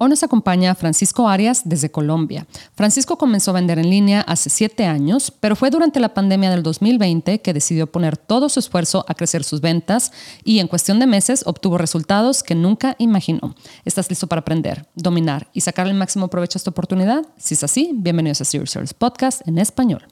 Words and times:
Hoy 0.00 0.10
nos 0.10 0.22
acompaña 0.22 0.76
Francisco 0.76 1.28
Arias 1.28 1.62
desde 1.64 1.90
Colombia. 1.90 2.46
Francisco 2.76 3.18
comenzó 3.18 3.50
a 3.50 3.54
vender 3.54 3.80
en 3.80 3.90
línea 3.90 4.20
hace 4.20 4.48
siete 4.48 4.86
años, 4.86 5.32
pero 5.40 5.56
fue 5.56 5.70
durante 5.70 5.98
la 5.98 6.14
pandemia 6.14 6.52
del 6.52 6.62
2020 6.62 7.40
que 7.40 7.52
decidió 7.52 7.90
poner 7.90 8.16
todo 8.16 8.48
su 8.48 8.60
esfuerzo 8.60 9.04
a 9.08 9.14
crecer 9.14 9.42
sus 9.42 9.60
ventas 9.60 10.12
y 10.44 10.60
en 10.60 10.68
cuestión 10.68 11.00
de 11.00 11.08
meses 11.08 11.42
obtuvo 11.46 11.78
resultados 11.78 12.44
que 12.44 12.54
nunca 12.54 12.94
imaginó. 13.00 13.56
¿Estás 13.84 14.08
listo 14.08 14.28
para 14.28 14.42
aprender, 14.42 14.86
dominar 14.94 15.48
y 15.52 15.62
sacar 15.62 15.88
el 15.88 15.94
máximo 15.94 16.28
provecho 16.28 16.58
a 16.58 16.60
esta 16.60 16.70
oportunidad? 16.70 17.26
Si 17.36 17.54
es 17.54 17.64
así, 17.64 17.90
bienvenidos 17.92 18.40
a 18.40 18.44
Serious 18.44 18.94
Podcast 18.94 19.48
en 19.48 19.58
español. 19.58 20.06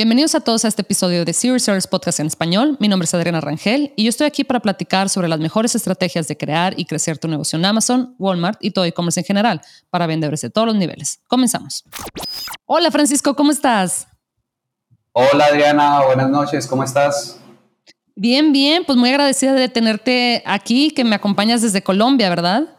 Bienvenidos 0.00 0.34
a 0.34 0.40
todos 0.40 0.64
a 0.64 0.68
este 0.68 0.80
episodio 0.80 1.26
de 1.26 1.34
Serious 1.34 1.64
Sellers 1.64 1.86
Podcast 1.86 2.20
en 2.20 2.26
español. 2.26 2.78
Mi 2.80 2.88
nombre 2.88 3.04
es 3.04 3.12
Adriana 3.12 3.42
Rangel 3.42 3.92
y 3.96 4.04
yo 4.04 4.08
estoy 4.08 4.26
aquí 4.26 4.44
para 4.44 4.60
platicar 4.60 5.10
sobre 5.10 5.28
las 5.28 5.38
mejores 5.40 5.74
estrategias 5.74 6.26
de 6.26 6.38
crear 6.38 6.72
y 6.80 6.86
crecer 6.86 7.18
tu 7.18 7.28
negocio 7.28 7.58
en 7.58 7.66
Amazon, 7.66 8.14
Walmart 8.18 8.56
y 8.64 8.70
todo 8.70 8.86
e-commerce 8.86 9.20
en 9.20 9.26
general 9.26 9.60
para 9.90 10.06
vendedores 10.06 10.40
de 10.40 10.48
todos 10.48 10.68
los 10.68 10.76
niveles. 10.76 11.20
Comenzamos. 11.26 11.84
Hola 12.64 12.90
Francisco, 12.90 13.36
¿cómo 13.36 13.50
estás? 13.52 14.08
Hola 15.12 15.44
Adriana, 15.44 16.02
buenas 16.06 16.30
noches, 16.30 16.66
¿cómo 16.66 16.82
estás? 16.82 17.38
Bien, 18.16 18.54
bien, 18.54 18.84
pues 18.86 18.96
muy 18.96 19.10
agradecida 19.10 19.52
de 19.52 19.68
tenerte 19.68 20.42
aquí, 20.46 20.92
que 20.92 21.04
me 21.04 21.16
acompañas 21.16 21.60
desde 21.60 21.82
Colombia, 21.82 22.30
¿verdad? 22.30 22.74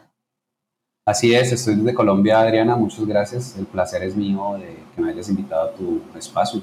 Así 1.06 1.32
es, 1.32 1.52
estoy 1.52 1.76
desde 1.76 1.94
Colombia, 1.94 2.40
Adriana, 2.40 2.74
muchas 2.74 3.06
gracias. 3.06 3.54
El 3.56 3.66
placer 3.66 4.02
es 4.02 4.16
mío 4.16 4.56
de 4.58 4.76
que 4.96 5.00
me 5.00 5.10
hayas 5.10 5.28
invitado 5.28 5.68
a 5.68 5.72
tu 5.72 6.02
espacio. 6.18 6.60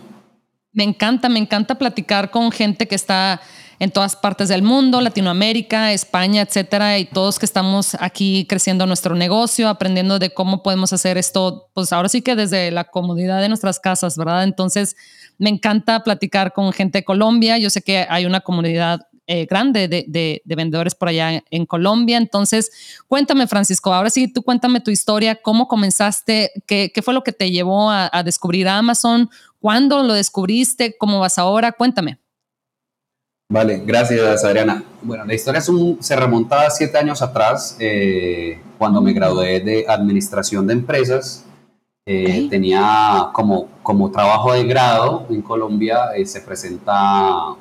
Me 0.71 0.83
encanta, 0.83 1.29
me 1.29 1.39
encanta 1.39 1.75
platicar 1.75 2.29
con 2.29 2.51
gente 2.51 2.87
que 2.87 2.95
está 2.95 3.41
en 3.79 3.91
todas 3.91 4.15
partes 4.15 4.49
del 4.49 4.62
mundo, 4.62 4.99
Latinoamérica, 4.99 5.93
España, 5.93 6.41
etcétera, 6.41 6.99
y 6.99 7.05
todos 7.05 7.39
que 7.39 7.45
estamos 7.45 7.95
aquí 7.99 8.45
creciendo 8.48 8.85
nuestro 8.85 9.15
negocio, 9.15 9.70
aprendiendo 9.70 10.20
de 10.20 10.34
cómo 10.34 10.61
podemos 10.61 10.91
hacer 10.91 11.17
esto, 11.17 11.70
pues 11.73 11.93
ahora 11.93 12.09
sí 12.09 12.21
que 12.21 12.35
desde 12.35 12.71
la 12.71 12.84
comodidad 12.84 13.41
de 13.41 13.48
nuestras 13.48 13.79
casas, 13.79 14.17
¿verdad? 14.17 14.43
Entonces, 14.43 14.95
me 15.37 15.49
encanta 15.49 16.03
platicar 16.03 16.51
con 16.51 16.73
gente 16.73 16.99
de 16.99 17.05
Colombia. 17.05 17.57
Yo 17.57 17.70
sé 17.70 17.81
que 17.81 18.05
hay 18.09 18.26
una 18.26 18.41
comunidad 18.41 19.07
eh, 19.31 19.45
grande 19.45 19.87
de, 19.87 20.41
vendedores 20.43 20.95
por 20.95 21.07
allá 21.07 21.43
en 21.49 21.65
Colombia. 21.65 22.17
Entonces, 22.17 22.71
cuéntame, 23.07 23.45
Francisco, 23.45 23.93
ahora 23.93 24.09
sí, 24.09 24.27
tú 24.27 24.41
cuéntame 24.41 24.81
tu 24.81 24.91
historia, 24.91 25.35
cómo 25.35 25.67
comenzaste, 25.67 26.51
qué, 26.65 26.91
fue 27.01 27.13
lo 27.13 27.23
que 27.23 27.31
te 27.31 27.51
llevó 27.51 27.91
a, 27.91 28.09
a 28.11 28.23
descubrir 28.23 28.67
Amazon, 28.67 29.29
¿Cuándo 29.60 30.04
lo 30.04 30.13
descubriste? 30.13 30.98
¿Cómo 30.98 31.20
vas 31.20 31.38
ahora? 31.38 31.74
Cuéntame. 31.74 32.20
Vale, 33.52 33.82
gracias 33.84 34.46
Adriana. 34.46 34.84
Bueno, 35.01 35.26
la 35.26 35.34
historia 35.34 35.60
se 35.60 36.16
remonta 36.16 36.68
a 36.68 36.70
siete 36.70 36.99
años 36.99 37.24
atrás, 37.24 37.76
eh, 37.79 38.62
cuando 38.77 39.01
me 39.01 39.12
gradué 39.12 39.60
de 39.60 39.85
Administración 39.88 40.68
de 40.68 40.74
Empresas. 40.74 41.46
Eh, 42.05 42.48
tenía 42.49 43.29
como, 43.34 43.68
como 43.84 44.12
trabajo 44.12 44.54
de 44.54 44.63
grado 44.66 45.26
en 45.29 45.41
Colombia, 45.41 46.12
eh, 46.16 46.26
se 46.26 46.41
presenta, 46.41 47.55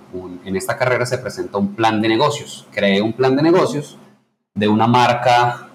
en 0.44 0.56
esta 0.56 0.76
carrera 0.76 1.04
se 1.04 1.18
presenta 1.18 1.56
un 1.56 1.74
plan 1.74 2.02
de 2.02 2.08
negocios. 2.08 2.66
Creé 2.70 3.00
un 3.00 3.14
plan 3.14 3.34
de 3.34 3.42
negocios 3.42 3.96
de 4.54 4.68
una 4.68 4.86
marca 4.86 5.70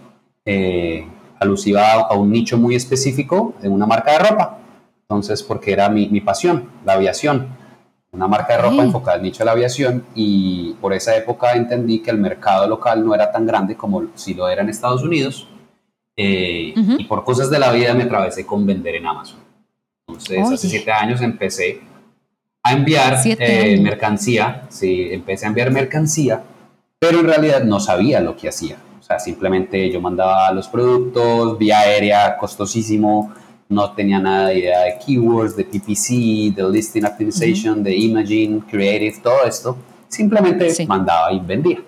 alusiva 1.40 2.02
a 2.02 2.14
un 2.14 2.32
nicho 2.32 2.58
muy 2.58 2.76
específico, 2.76 3.56
de 3.62 3.70
una 3.70 3.88
marca 3.88 4.12
de 4.12 4.20
ropa. 4.20 4.63
Entonces, 5.14 5.44
porque 5.44 5.72
era 5.72 5.90
mi, 5.90 6.10
mi 6.10 6.22
pasión, 6.22 6.70
la 6.86 6.94
aviación, 6.94 7.48
una 8.14 8.28
marca 8.28 8.56
de 8.56 8.62
ropa 8.62 8.84
enfocada 8.84 9.18
al 9.18 9.24
nicho 9.24 9.40
de 9.40 9.46
la 9.46 9.52
aviación 9.52 10.06
y 10.14 10.74
por 10.80 10.94
esa 10.94 11.16
época 11.16 11.54
entendí 11.54 12.00
que 12.00 12.12
el 12.12 12.18
mercado 12.18 12.68
local 12.68 13.06
no 13.06 13.14
era 13.14 13.32
tan 13.32 13.46
grande 13.46 13.76
como 13.76 14.08
si 14.16 14.34
lo 14.34 14.48
era 14.48 14.62
en 14.62 14.70
Estados 14.70 15.04
Unidos 15.04 15.48
eh, 16.16 16.74
y 16.76 17.04
por 17.06 17.24
cosas 17.24 17.50
de 17.50 17.58
la 17.58 17.72
vida 17.72 17.94
me 17.96 18.04
atravesé 18.04 18.46
con 18.46 18.66
vender 18.66 18.96
en 18.96 19.08
Amazon. 19.08 19.40
Entonces, 20.08 20.52
hace 20.52 20.70
siete 20.70 20.92
años 20.92 21.22
empecé 21.22 21.82
a 22.62 22.74
enviar 22.74 23.20
eh, 23.26 23.80
mercancía, 23.82 24.64
sí, 24.70 25.10
empecé 25.12 25.46
a 25.46 25.50
enviar 25.50 25.72
mercancía, 25.72 26.44
pero 27.00 27.20
en 27.20 27.28
realidad 27.28 27.64
no 27.64 27.80
sabía 27.80 28.20
lo 28.20 28.38
que 28.38 28.48
hacía. 28.48 28.78
O 29.00 29.04
sea, 29.04 29.20
simplemente 29.20 29.90
yo 29.92 30.00
mandaba 30.00 30.52
los 30.52 30.68
productos 30.68 31.58
vía 31.58 31.80
aérea, 31.80 32.38
costosísimo, 32.38 33.34
no 33.70 33.92
tenía 33.94 34.20
nada 34.20 34.50
de 34.50 34.60
idea 34.60 34.82
de 34.82 35.00
keywords, 35.06 35.56
de 35.56 35.66
PPC, 35.66 36.56
de 36.56 36.70
listing 36.72 37.06
optimization, 37.06 37.84
de 37.84 37.96
imaging, 37.96 38.62
creative, 38.62 39.20
todo 39.22 39.44
esto. 39.46 39.78
Simplemente 40.08 40.86
mandaba 40.86 41.32
y 41.32 41.40
vendía. 41.40 41.84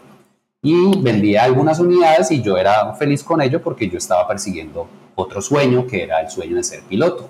Y 0.61 0.99
vendía 0.99 1.43
algunas 1.43 1.79
unidades 1.79 2.31
y 2.31 2.41
yo 2.41 2.57
era 2.57 2.93
feliz 2.95 3.23
con 3.23 3.41
ello 3.41 3.61
porque 3.61 3.87
yo 3.87 3.97
estaba 3.97 4.27
persiguiendo 4.27 4.87
otro 5.13 5.41
sueño 5.41 5.85
que 5.85 6.03
era 6.03 6.21
el 6.21 6.29
sueño 6.29 6.55
de 6.55 6.63
ser 6.63 6.81
piloto. 6.83 7.29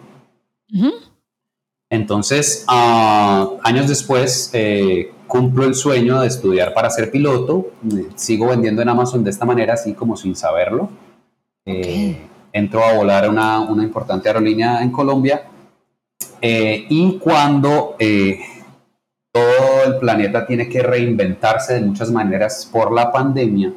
Entonces, 1.90 2.64
ah, 2.68 3.50
años 3.64 3.88
después, 3.88 4.50
eh, 4.54 5.12
cumplo 5.28 5.66
el 5.66 5.76
sueño 5.76 6.22
de 6.22 6.28
estudiar 6.28 6.74
para 6.74 6.90
ser 6.90 7.12
piloto. 7.12 7.72
Sigo 8.16 8.48
vendiendo 8.48 8.82
en 8.82 8.90
Amazon 8.90 9.24
de 9.24 9.30
esta 9.30 9.46
manera, 9.46 9.74
así 9.74 9.94
como 9.94 10.16
sin 10.16 10.36
saberlo. 10.36 10.90
Eh, 11.66 12.28
entró 12.56 12.86
a 12.86 12.94
volar 12.94 13.30
una, 13.30 13.60
una 13.60 13.84
importante 13.84 14.30
aerolínea 14.30 14.82
en 14.82 14.90
Colombia 14.90 15.44
eh, 16.42 16.86
y 16.88 17.18
cuando 17.18 17.98
eh, 18.00 18.40
todo 19.30 19.84
el 19.88 19.98
planeta 19.98 20.48
tiene 20.48 20.70
que 20.70 20.82
reinventarse 20.82 21.74
de 21.74 21.82
muchas 21.82 22.10
maneras 22.12 22.70
por 22.72 22.94
la 22.94 23.12
pandemia, 23.12 23.74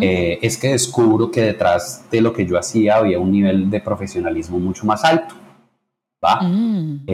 eh, 0.00 0.38
es 0.40 0.56
que 0.56 0.68
descubro 0.68 1.30
que 1.30 1.42
detrás 1.42 2.06
de 2.10 2.22
lo 2.22 2.32
que 2.32 2.46
yo 2.46 2.58
hacía 2.58 2.96
había 2.96 3.18
un 3.18 3.30
nivel 3.30 3.68
de 3.68 3.80
profesionalismo 3.80 4.58
mucho 4.58 4.86
más 4.86 5.04
alto. 5.04 5.34
¿va? 6.24 6.40
Mm. 6.40 7.04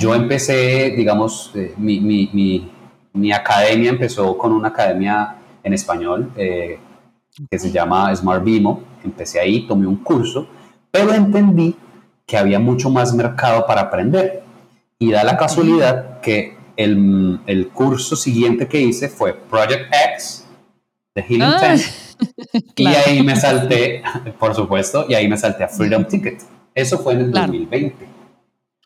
Yo 0.00 0.16
empecé, 0.16 0.94
digamos, 0.96 1.52
mi, 1.76 2.00
mi, 2.00 2.28
mi, 2.32 2.72
mi, 3.12 3.30
academia 3.30 3.90
empezó 3.90 4.36
con 4.36 4.52
una 4.52 4.68
academia 4.68 5.36
en 5.62 5.72
español 5.72 6.32
que 7.50 7.58
se 7.58 7.70
llama 7.70 8.14
Smart 8.14 8.42
Bimo. 8.42 8.82
Empecé 9.04 9.40
ahí, 9.40 9.66
tomé 9.66 9.86
un 9.86 9.96
curso, 9.96 10.48
pero 10.90 11.12
entendí 11.12 11.76
que 12.26 12.36
había 12.36 12.58
mucho 12.58 12.90
más 12.90 13.14
mercado 13.14 13.66
para 13.66 13.82
aprender. 13.82 14.42
Y 14.98 15.10
da 15.10 15.24
la 15.24 15.36
casualidad 15.36 16.20
que 16.20 16.56
el, 16.76 17.40
el 17.46 17.68
curso 17.68 18.16
siguiente 18.16 18.66
que 18.66 18.80
hice 18.80 19.08
fue 19.08 19.34
Project 19.34 19.92
X, 20.14 20.46
de 21.14 21.22
Healing 21.22 21.42
ah, 21.42 21.76
Y 22.76 22.86
ahí 22.86 23.22
me 23.22 23.36
salté, 23.36 24.02
por 24.38 24.54
supuesto, 24.54 25.06
y 25.08 25.14
ahí 25.14 25.28
me 25.28 25.36
salté 25.36 25.64
a 25.64 25.68
Freedom 25.68 26.04
Ticket. 26.06 26.42
Eso 26.74 26.98
fue 26.98 27.14
en 27.14 27.20
el 27.20 27.30
2020. 27.30 28.16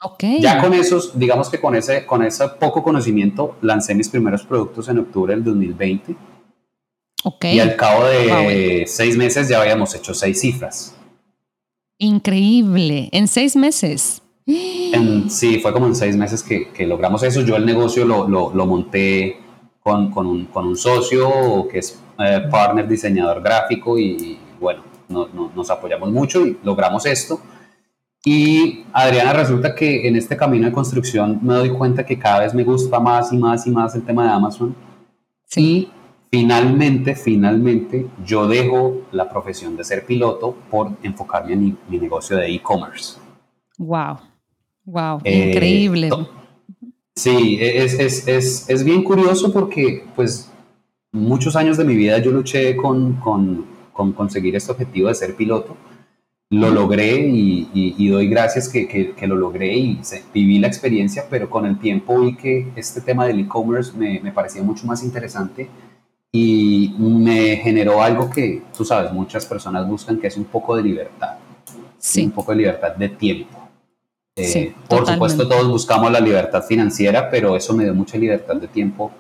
Okay. 0.03 0.41
Ya 0.41 0.61
con 0.61 0.73
esos, 0.73 1.19
digamos 1.19 1.51
que 1.51 1.61
con 1.61 1.75
ese, 1.75 2.07
con 2.07 2.25
ese 2.25 2.49
poco 2.49 2.83
conocimiento, 2.83 3.57
lancé 3.61 3.95
mis 3.95 4.09
primeros 4.09 4.45
productos 4.45 4.89
en 4.89 4.99
octubre 4.99 5.35
del 5.35 5.45
2020 5.45 6.17
y 7.43 7.59
al 7.59 7.77
cabo 7.77 8.05
de 8.05 8.85
seis 8.87 9.17
meses 9.17 9.49
ya 9.49 9.61
habíamos 9.61 9.95
hecho 9.95 10.15
seis 10.15 10.41
cifras. 10.41 10.97
Increíble, 11.99 13.11
en 13.13 13.29
seis 13.29 13.55
meses. 13.57 14.23
sí, 14.47 15.59
fue 15.61 15.73
como 15.73 15.87
en 15.87 15.95
seis 15.95 16.17
meses 16.17 16.43
que, 16.43 16.87
logramos 16.87 17.23
eso. 17.23 17.43
Yo 17.43 17.57
el 17.57 17.67
negocio 17.67 18.07
lo, 18.07 18.27
lo, 18.27 18.67
monté 18.67 19.37
con, 19.81 20.11
con, 20.11 20.27
un, 20.27 20.47
con, 20.47 20.67
un, 20.67 20.77
socio 20.77 21.69
que 21.71 21.81
es 21.81 22.01
eh, 22.19 22.43
partner 22.51 22.89
diseñador 22.89 23.43
gráfico 23.43 23.99
y, 23.99 24.39
bueno, 24.59 24.83
no, 25.09 25.29
nos 25.55 25.71
apoyamos 25.71 26.11
mucho 26.11 26.47
y 26.47 26.59
logramos 26.63 27.05
esto. 27.05 27.41
Y 28.25 28.85
Adriana, 28.95 29.35
resulta 29.35 29.75
que 29.75 30.09
en 30.09 30.17
este 30.17 30.37
camino 30.39 30.67
de 30.67 30.73
construcción 30.73 31.39
me 31.43 31.55
doy 31.55 31.71
cuenta 31.71 32.05
que 32.05 32.19
cada 32.19 32.41
vez 32.41 32.55
me 32.55 32.65
gusta 32.65 32.99
más 32.99 33.31
y 33.33 33.37
más 33.37 33.67
y 33.67 33.71
más 33.71 33.95
el 33.95 34.05
tema 34.05 34.25
de 34.25 34.31
Amazon. 34.31 34.75
Sí 35.47 35.91
finalmente, 36.31 37.17
finalmente, 37.17 38.07
yo 38.25 38.47
dejo 38.47 39.03
la 39.13 39.29
profesión 39.29 39.77
de 39.77 39.85
ser 39.85 40.07
piloto 40.07 40.57
por 40.71 40.93
enfocarme 41.03 41.53
en 41.55 41.79
mi, 41.89 41.99
negocio 41.99 42.37
de 42.37 42.55
e-commerce. 42.55 43.19
Wow, 43.79 44.19
wow, 44.85 45.21
eh, 45.25 45.49
increíble. 45.49 46.11
Sí, 47.17 47.59
es, 47.61 47.99
es, 47.99 48.29
es, 48.29 48.71
es, 48.71 48.85
bien 48.85 49.03
curioso 49.03 49.53
porque 49.53 50.05
pues 50.15 50.51
muchos 51.13 51.57
años 51.57 51.77
de 51.77 51.85
mi 51.85 51.97
vida 51.97 52.19
yo 52.19 52.31
luché 52.31 52.77
con, 52.77 53.15
con, 53.15 53.67
con 53.93 54.13
conseguir 54.13 54.55
este 54.55 54.71
objetivo 54.73 55.09
de 55.09 55.15
ser 55.15 55.35
piloto. 55.35 55.77
Lo 56.53 56.71
logré 56.71 57.29
y, 57.29 57.69
y, 57.73 58.09
doy 58.09 58.29
gracias 58.29 58.69
que, 58.69 58.89
que, 58.89 59.13
que, 59.13 59.27
lo 59.29 59.37
logré 59.37 59.77
y 59.77 60.01
viví 60.35 60.59
la 60.59 60.67
experiencia, 60.67 61.27
pero 61.31 61.49
con 61.49 61.65
el 61.65 61.79
tiempo 61.79 62.19
vi 62.21 62.35
que 62.37 62.73
este 62.75 63.01
tema 63.01 63.25
del 63.25 63.39
e-commerce 63.39 63.97
me, 63.97 64.19
me 64.19 64.33
parecía 64.33 64.61
mucho 64.61 64.85
más 64.85 65.05
interesante 65.05 65.69
y 66.33 66.95
me 66.99 67.57
generó 67.57 68.03
algo 68.03 68.31
que, 68.31 68.63
tú 68.77 68.85
sabes, 68.85 69.13
muchas 69.13 69.47
personas 69.47 69.87
buscan, 69.89 70.19
que 70.19 70.29
es 70.29 70.37
un 70.37 70.45
poco 70.45 70.77
de 70.77 70.83
libertad. 70.83 71.37
Sí. 71.99 72.25
Un 72.25 72.31
poco 72.31 72.53
de 72.53 72.59
libertad 72.59 72.95
de 72.95 73.09
tiempo. 73.09 73.59
Eh, 74.37 74.75
por 74.89 75.07
supuesto, 75.07 75.47
todos 75.47 75.69
buscamos 75.69 76.11
la 76.11 76.21
libertad 76.21 76.63
financiera, 76.63 77.29
pero 77.31 77.57
eso 77.57 77.75
me 77.75 77.85
dio 77.85 77.95
mucha 77.95 78.17
libertad 78.17 78.57
de 78.57 78.69
tiempo 78.69 79.11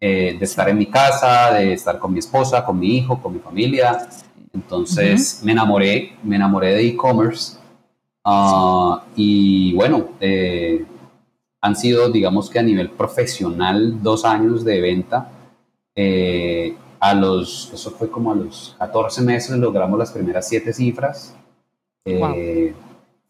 eh, 0.00 0.36
de 0.38 0.44
estar 0.44 0.68
en 0.68 0.78
mi 0.78 0.86
casa, 0.86 1.52
de 1.54 1.72
estar 1.72 1.98
con 1.98 2.12
mi 2.12 2.20
esposa, 2.20 2.64
con 2.64 2.78
mi 2.78 2.98
hijo, 2.98 3.20
con 3.20 3.32
mi 3.32 3.40
familia. 3.40 4.08
Entonces 4.52 5.40
me 5.44 5.52
enamoré, 5.52 6.16
me 6.22 6.36
enamoré 6.36 6.74
de 6.74 6.86
e-commerce. 6.86 7.58
Ah, 8.24 9.02
y 9.16 9.72
bueno, 9.74 10.10
eh, 10.20 10.84
han 11.60 11.76
sido, 11.76 12.10
digamos 12.10 12.50
que 12.50 12.58
a 12.58 12.62
nivel 12.62 12.90
profesional, 12.90 14.02
dos 14.02 14.24
años 14.24 14.64
de 14.64 14.80
venta. 14.80 15.30
A 15.96 17.14
los, 17.14 17.70
eso 17.72 17.90
fue 17.92 18.10
como 18.10 18.32
a 18.32 18.34
los 18.34 18.76
14 18.78 19.22
meses 19.22 19.56
logramos 19.58 19.98
las 19.98 20.12
primeras 20.12 20.48
siete 20.48 20.72
cifras. 20.72 21.34
Wow 22.04 22.34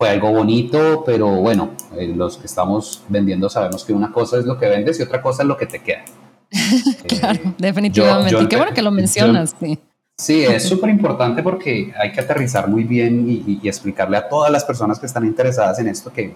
fue 0.01 0.09
algo 0.09 0.33
bonito, 0.33 1.03
pero 1.05 1.29
bueno, 1.43 1.73
eh, 1.95 2.07
los 2.17 2.39
que 2.39 2.47
estamos 2.47 3.03
vendiendo 3.11 3.51
sabemos 3.51 3.85
que 3.85 3.93
una 3.93 4.11
cosa 4.11 4.39
es 4.39 4.47
lo 4.47 4.59
que 4.59 4.67
vendes 4.67 4.99
y 4.99 5.03
otra 5.03 5.21
cosa 5.21 5.43
es 5.43 5.49
lo 5.49 5.59
que 5.59 5.67
te 5.67 5.81
queda. 5.81 6.05
claro, 7.07 7.39
eh, 7.45 7.55
definitivamente. 7.59 8.49
qué 8.49 8.57
bueno 8.57 8.73
que 8.73 8.81
lo 8.81 8.93
mencionas. 8.93 9.55
sí. 9.61 9.79
sí, 10.17 10.43
es 10.43 10.67
súper 10.67 10.89
importante 10.89 11.43
porque 11.43 11.93
hay 12.01 12.13
que 12.13 12.21
aterrizar 12.21 12.67
muy 12.67 12.85
bien 12.85 13.27
y, 13.29 13.69
explicarle 13.69 14.17
a 14.17 14.27
todas 14.27 14.51
las 14.51 14.65
personas 14.65 14.99
que 14.99 15.05
están 15.05 15.27
interesadas 15.27 15.79
en 15.81 15.89
esto 15.89 16.11
que 16.11 16.33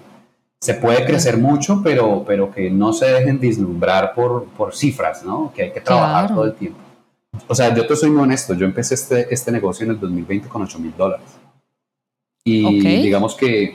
se 0.64 0.72
puede 0.72 1.04
crecer 1.04 1.36
mucho, 1.36 1.82
pero, 1.84 2.24
pero 2.26 2.50
que 2.50 2.70
no 2.70 2.94
se 2.94 3.04
dejen 3.04 3.38
vislumbrar 3.38 4.14
por, 4.14 4.46
por 4.46 4.74
cifras, 4.74 5.22
¿no? 5.22 5.52
Que 5.54 5.64
hay 5.64 5.72
que 5.72 5.82
trabajar 5.82 6.28
todo 6.28 6.46
el 6.46 6.54
tiempo. 6.54 6.78
O 7.46 7.54
sea, 7.54 7.74
yo 7.74 7.86
te 7.86 7.94
soy 7.94 8.08
muy 8.08 8.22
honesto, 8.22 8.54
yo 8.54 8.64
empecé 8.64 8.94
este, 8.94 9.26
este 9.34 9.52
negocio 9.52 9.84
en 9.84 9.90
el 9.90 10.00
2020 10.00 10.48
con 10.48 10.62
8 10.62 10.78
mil 10.78 10.94
dólares. 10.96 11.26
Y 12.44 12.80
digamos 13.02 13.34
que 13.34 13.74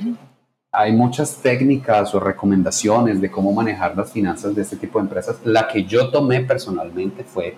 hay 0.71 0.91
muchas 0.91 1.35
técnicas 1.35 2.15
o 2.15 2.19
recomendaciones 2.19 3.21
de 3.21 3.29
cómo 3.29 3.53
manejar 3.53 3.95
las 3.95 4.11
finanzas 4.11 4.55
de 4.55 4.63
este 4.63 4.77
tipo 4.77 4.97
de 4.97 5.03
empresas. 5.03 5.35
La 5.43 5.67
que 5.67 5.83
yo 5.83 6.09
tomé 6.09 6.39
personalmente 6.39 7.23
fue 7.23 7.55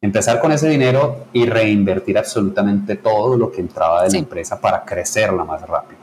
empezar 0.00 0.40
con 0.40 0.52
ese 0.52 0.70
dinero 0.70 1.26
y 1.34 1.44
reinvertir 1.44 2.16
absolutamente 2.16 2.96
todo 2.96 3.36
lo 3.36 3.52
que 3.52 3.60
entraba 3.60 4.04
de 4.04 4.10
la 4.10 4.18
empresa 4.18 4.58
para 4.58 4.86
crecerla 4.86 5.44
más 5.44 5.60
rápido. 5.68 5.97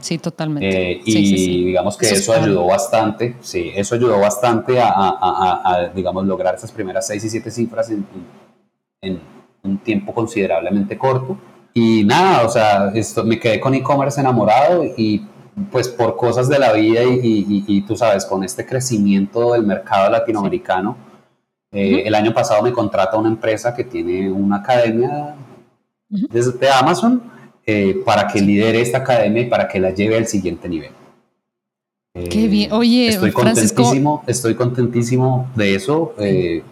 ¿Sí? 0.00 0.18
totalmente. 0.18 0.92
Eh, 0.92 1.00
y 1.04 1.66
digamos 1.66 1.96
que 1.96 2.06
eso, 2.06 2.32
ayudó 2.32 2.66
bastante, 2.66 3.36
sí, 3.40 3.70
eso 3.74 3.94
ayudó 3.94 4.18
bastante 4.18 4.78
a, 4.80 5.90
digamos, 5.94 6.26
lograr 6.26 6.54
esas 6.54 6.72
primeras 6.72 7.06
seis 7.06 7.24
y 7.24 7.30
siete 7.30 7.50
cifras 7.50 7.90
en, 7.90 8.06
en 9.00 9.20
un 9.62 9.78
tiempo 9.78 10.14
considerablemente 10.14 10.96
corto. 10.98 11.38
Y 11.74 12.04
nada, 12.04 12.44
o 12.44 12.48
sea, 12.48 12.90
esto, 12.94 13.24
me 13.24 13.38
quedé 13.38 13.60
con 13.60 13.74
e-commerce 13.74 14.20
enamorado 14.20 14.84
y 14.84 15.24
pues 15.70 15.88
por 15.88 16.16
cosas 16.16 16.48
de 16.48 16.58
la 16.58 16.72
vida 16.72 17.02
y, 17.02 17.64
y, 17.66 17.82
tú 17.82 17.96
sabes, 17.96 18.24
con 18.26 18.44
este 18.44 18.64
crecimiento 18.64 19.52
del 19.52 19.64
mercado 19.64 20.10
latinoamericano, 20.10 20.96
eh, 21.72 22.02
el 22.06 22.14
año 22.14 22.32
pasado 22.32 22.62
me 22.62 22.72
contrata 22.72 23.16
una 23.16 23.28
empresa 23.28 23.74
que 23.74 23.84
tiene 23.84 24.30
una 24.30 24.56
academia 24.56 25.36
de 26.08 26.70
Amazon 26.70 27.22
eh, 27.70 28.00
para 28.02 28.26
que 28.26 28.40
lidere 28.40 28.80
esta 28.80 28.96
academia 28.96 29.42
y 29.42 29.44
para 29.44 29.68
que 29.68 29.78
la 29.78 29.90
lleve 29.90 30.16
al 30.16 30.26
siguiente 30.26 30.70
nivel. 30.70 30.90
Qué 32.14 32.48
bien. 32.48 32.72
Oye, 32.72 33.08
estoy 33.08 33.30
contentísimo, 33.30 34.24
estoy 34.26 34.54
contentísimo 34.54 35.50
de 35.54 35.74
eso. 35.74 36.14
Eh, 36.18 36.62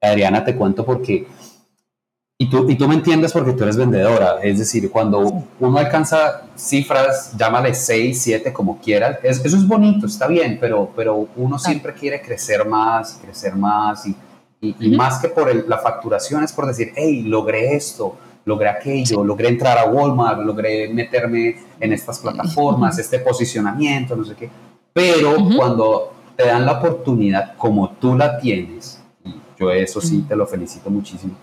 Adriana, 0.00 0.42
te 0.42 0.56
cuento 0.56 0.82
porque 0.86 1.26
y 2.38 2.48
tú, 2.48 2.70
y 2.70 2.76
tú 2.76 2.88
me 2.88 2.94
entiendes 2.94 3.34
porque 3.34 3.52
tú 3.52 3.64
eres 3.64 3.76
vendedora. 3.76 4.38
Es 4.42 4.58
decir, 4.58 4.90
cuando 4.90 5.44
uno 5.60 5.78
alcanza 5.78 6.46
cifras, 6.56 7.36
llámale 7.36 7.74
6, 7.74 8.18
7, 8.18 8.50
como 8.50 8.80
quieras, 8.80 9.18
eso 9.22 9.44
es 9.44 9.68
bonito, 9.68 10.06
está 10.06 10.26
bien, 10.26 10.56
pero, 10.58 10.90
pero 10.96 11.28
uno 11.36 11.58
siempre 11.58 11.92
quiere 11.92 12.22
crecer 12.22 12.66
más, 12.66 13.20
crecer 13.22 13.54
más 13.56 14.06
y, 14.06 14.16
y, 14.62 14.96
más 14.96 15.18
que 15.18 15.28
por 15.28 15.54
la 15.68 15.76
facturación 15.76 16.42
es 16.42 16.52
por 16.54 16.64
decir, 16.64 16.94
hey, 16.96 17.24
logré 17.26 17.76
esto, 17.76 18.16
logré 18.50 18.68
aquello, 18.68 19.24
logré 19.24 19.48
entrar 19.48 19.78
a 19.78 19.84
Walmart, 19.84 20.40
logré 20.40 20.88
meterme 20.92 21.56
en 21.78 21.92
estas 21.92 22.18
plataformas, 22.18 22.98
este 22.98 23.20
posicionamiento, 23.20 24.16
no 24.16 24.24
sé 24.24 24.34
qué. 24.34 24.50
Pero 24.92 25.36
cuando 25.56 26.12
te 26.36 26.46
dan 26.46 26.66
la 26.66 26.72
oportunidad 26.72 27.54
como 27.56 27.90
tú 27.90 28.16
la 28.16 28.38
tienes, 28.38 29.00
y 29.24 29.34
yo 29.58 29.70
eso 29.70 30.00
sí 30.00 30.24
te 30.28 30.34
lo 30.34 30.46
felicito 30.46 30.90
muchísimo, 30.90 31.34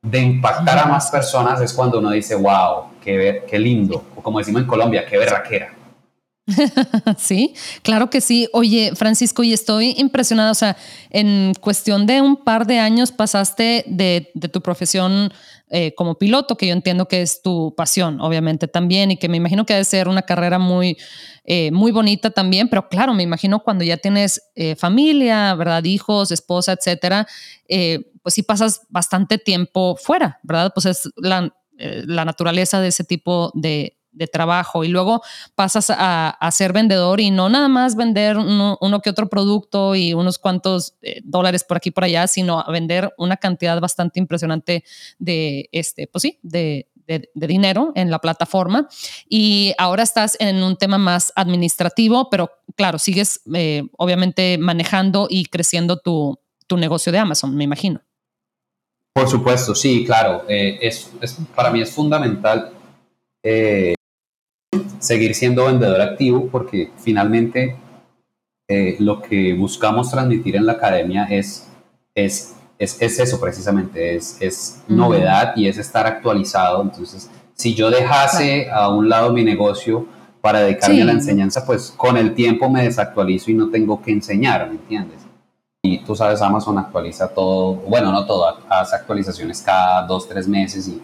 de 0.00 0.20
impactar 0.20 0.78
a 0.78 0.86
más 0.86 1.10
personas 1.10 1.60
es 1.60 1.72
cuando 1.72 1.98
uno 1.98 2.10
dice, 2.10 2.34
wow, 2.34 2.84
qué, 3.02 3.44
qué 3.48 3.58
lindo, 3.58 4.04
o 4.16 4.22
como 4.22 4.38
decimos 4.38 4.62
en 4.62 4.68
Colombia, 4.68 5.04
qué 5.04 5.18
berraquera. 5.18 5.81
sí, 7.18 7.54
claro 7.82 8.10
que 8.10 8.20
sí. 8.20 8.48
Oye, 8.52 8.92
Francisco, 8.96 9.44
y 9.44 9.52
estoy 9.52 9.94
impresionada, 9.96 10.50
o 10.50 10.54
sea, 10.54 10.76
en 11.10 11.52
cuestión 11.60 12.06
de 12.06 12.20
un 12.20 12.36
par 12.36 12.66
de 12.66 12.80
años 12.80 13.12
pasaste 13.12 13.84
de, 13.86 14.32
tu 14.52 14.60
profesión 14.60 15.32
eh, 15.70 15.94
como 15.94 16.16
piloto, 16.16 16.56
que 16.56 16.66
yo 16.66 16.72
entiendo 16.72 17.06
que 17.06 17.22
es 17.22 17.42
tu 17.42 17.74
pasión, 17.76 18.20
obviamente 18.20 18.66
también, 18.66 19.12
y 19.12 19.16
que 19.16 19.28
me 19.28 19.36
imagino 19.36 19.64
que 19.64 19.74
debe 19.74 19.84
ser 19.84 20.08
una 20.08 20.22
carrera 20.22 20.58
muy, 20.58 20.96
eh, 21.44 21.70
muy 21.70 21.92
bonita 21.92 22.30
también, 22.30 22.68
pero 22.68 22.88
claro, 22.88 23.14
me 23.14 23.22
imagino 23.22 23.60
cuando 23.60 23.84
ya 23.84 23.96
tienes 23.96 24.42
eh, 24.56 24.74
familia, 24.74 25.54
¿verdad? 25.54 25.84
Hijos, 25.84 26.32
esposa, 26.32 26.72
etcétera, 26.72 27.26
pues 28.22 28.34
sí 28.34 28.42
pasas 28.42 28.82
bastante 28.88 29.38
tiempo 29.38 29.96
fuera, 29.96 30.40
¿verdad? 30.42 30.72
Pues 30.74 30.86
es 30.86 31.08
la, 31.16 31.54
la 31.76 32.24
naturaleza 32.24 32.80
de 32.80 32.88
ese 32.88 33.04
tipo 33.04 33.50
de, 33.54 33.96
de 34.12 34.26
trabajo 34.26 34.84
y 34.84 34.88
luego 34.88 35.22
pasas 35.54 35.90
a, 35.90 36.48
ser 36.52 36.72
vendedor 36.72 37.20
y 37.20 37.30
no 37.30 37.48
nada 37.48 37.68
más 37.68 37.96
vender 37.96 38.36
uno, 38.36 39.00
que 39.02 39.10
otro 39.10 39.28
producto 39.28 39.94
y 39.94 40.12
unos 40.12 40.38
cuantos 40.38 40.94
eh, 41.02 41.20
dólares 41.24 41.64
por 41.64 41.78
aquí 41.78 41.90
por 41.90 42.04
allá, 42.04 42.26
sino 42.26 42.60
a 42.60 42.70
vender 42.70 43.12
una 43.16 43.38
cantidad 43.38 43.80
bastante 43.80 44.20
impresionante 44.20 44.84
de 45.18 45.68
este, 45.72 46.06
pues 46.06 46.22
sí, 46.22 46.38
de, 46.42 46.88
dinero 47.34 47.92
en 47.94 48.10
la 48.10 48.20
plataforma 48.20 48.88
y 49.28 49.74
ahora 49.76 50.02
estás 50.02 50.36
en 50.40 50.62
un 50.62 50.76
tema 50.76 50.96
más 50.96 51.30
administrativo, 51.36 52.30
pero 52.30 52.50
claro, 52.74 52.98
sigues 52.98 53.42
eh, 53.52 53.82
obviamente 53.98 54.56
manejando 54.56 55.26
y 55.28 55.44
creciendo 55.46 55.98
tu, 55.98 56.38
negocio 56.74 57.12
de 57.12 57.18
Amazon, 57.18 57.54
me 57.54 57.64
imagino. 57.64 58.00
Por 59.12 59.28
supuesto, 59.28 59.74
sí, 59.74 60.06
claro. 60.06 60.46
Eh, 60.48 60.78
es, 60.80 61.10
para 61.54 61.70
mí 61.70 61.82
es 61.82 61.90
fundamental 61.90 62.72
seguir 65.02 65.34
siendo 65.34 65.64
vendedor 65.64 66.00
activo 66.00 66.48
porque 66.50 66.90
finalmente 66.96 67.76
eh, 68.68 68.96
lo 69.00 69.20
que 69.20 69.52
buscamos 69.54 70.10
transmitir 70.10 70.54
en 70.54 70.64
la 70.64 70.74
academia 70.74 71.24
es, 71.24 71.68
es, 72.14 72.54
es, 72.78 73.00
eso 73.00 73.40
precisamente, 73.40 74.14
es, 74.14 74.36
es 74.40 74.82
novedad 74.86 75.54
y 75.56 75.66
es 75.66 75.76
estar 75.76 76.06
actualizado. 76.06 76.82
Entonces, 76.82 77.28
si 77.54 77.74
yo 77.74 77.90
dejase 77.90 78.70
a 78.70 78.88
un 78.90 79.08
lado 79.08 79.32
mi 79.32 79.44
negocio 79.44 80.06
para 80.40 80.60
dedicarme 80.60 81.02
a 81.02 81.06
la 81.06 81.12
enseñanza, 81.12 81.66
pues 81.66 81.92
con 81.96 82.16
el 82.16 82.34
tiempo 82.34 82.70
me 82.70 82.84
desactualizo 82.84 83.50
y 83.50 83.54
no 83.54 83.70
tengo 83.70 84.00
que 84.00 84.12
enseñar, 84.12 84.68
¿me 84.68 84.74
entiendes? 84.74 85.20
Y 85.82 85.98
tú 86.04 86.14
sabes, 86.14 86.40
Amazon 86.40 86.78
actualiza 86.78 87.26
todo, 87.26 87.74
bueno, 87.74 88.12
no 88.12 88.24
todo, 88.24 88.56
hace 88.68 88.94
actualizaciones 88.94 89.62
cada 89.62 90.06
dos, 90.06 90.28
tres 90.28 90.46
meses 90.46 90.86
y 90.86 91.02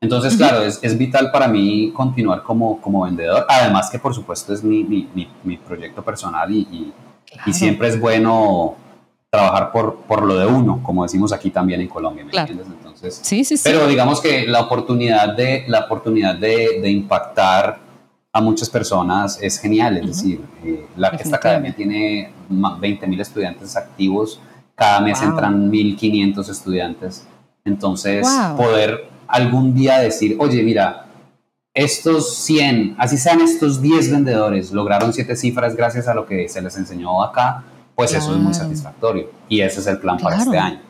entonces, 0.00 0.36
claro, 0.36 0.62
es, 0.62 0.78
es, 0.82 0.96
vital 0.96 1.30
para 1.30 1.46
mí 1.46 1.92
continuar 1.94 2.42
como, 2.42 2.80
como 2.80 3.02
vendedor, 3.02 3.44
además 3.48 3.90
que 3.90 3.98
por 3.98 4.14
supuesto 4.14 4.54
es 4.54 4.64
mi, 4.64 4.82
mi, 4.82 5.06
mi, 5.44 5.56
proyecto 5.58 6.02
personal 6.02 6.50
y, 6.50 6.92
y, 7.46 7.52
siempre 7.52 7.88
es 7.88 8.00
bueno 8.00 8.76
trabajar 9.28 9.70
por, 9.70 9.96
por 10.02 10.22
lo 10.22 10.36
de 10.36 10.46
uno, 10.46 10.80
como 10.82 11.02
decimos 11.02 11.32
aquí 11.32 11.50
también 11.50 11.82
en 11.82 11.88
Colombia, 11.88 12.24
¿me 12.24 12.36
entiendes? 12.36 12.66
Entonces, 12.66 13.20
sí, 13.22 13.44
sí, 13.44 13.58
sí. 13.58 13.62
Pero 13.62 13.86
digamos 13.86 14.22
que 14.22 14.46
la 14.46 14.60
oportunidad 14.60 15.36
de, 15.36 15.64
la 15.68 15.80
oportunidad 15.80 16.34
de, 16.34 16.80
de 16.80 16.90
impactar 16.90 17.78
a 18.32 18.40
muchas 18.40 18.70
personas 18.70 19.38
es 19.42 19.58
genial, 19.58 19.98
es 19.98 20.06
decir, 20.06 20.40
eh, 20.64 20.86
la, 20.96 21.08
esta 21.08 21.36
academia 21.36 21.74
tiene 21.74 22.32
20 22.48 23.06
mil 23.06 23.20
estudiantes 23.20 23.76
activos, 23.76 24.40
cada 24.74 25.00
mes 25.00 25.20
entran 25.20 25.70
1.500 25.70 26.48
estudiantes, 26.48 27.26
entonces 27.64 28.26
poder 28.56 29.08
algún 29.30 29.74
día 29.74 29.98
decir, 29.98 30.36
oye, 30.38 30.62
mira, 30.62 31.06
estos 31.74 32.34
100, 32.36 32.96
así 32.98 33.16
sean 33.16 33.40
estos 33.40 33.80
10 33.80 34.10
vendedores, 34.10 34.72
lograron 34.72 35.12
siete 35.12 35.36
cifras 35.36 35.76
gracias 35.76 36.08
a 36.08 36.14
lo 36.14 36.26
que 36.26 36.48
se 36.48 36.60
les 36.60 36.76
enseñó 36.76 37.22
acá, 37.22 37.64
pues 37.94 38.12
eso 38.12 38.32
es 38.34 38.38
muy 38.38 38.54
satisfactorio. 38.54 39.30
Y 39.48 39.60
ese 39.60 39.80
es 39.80 39.86
el 39.86 39.98
plan 39.98 40.18
para 40.18 40.36
este 40.36 40.58
año. 40.58 40.80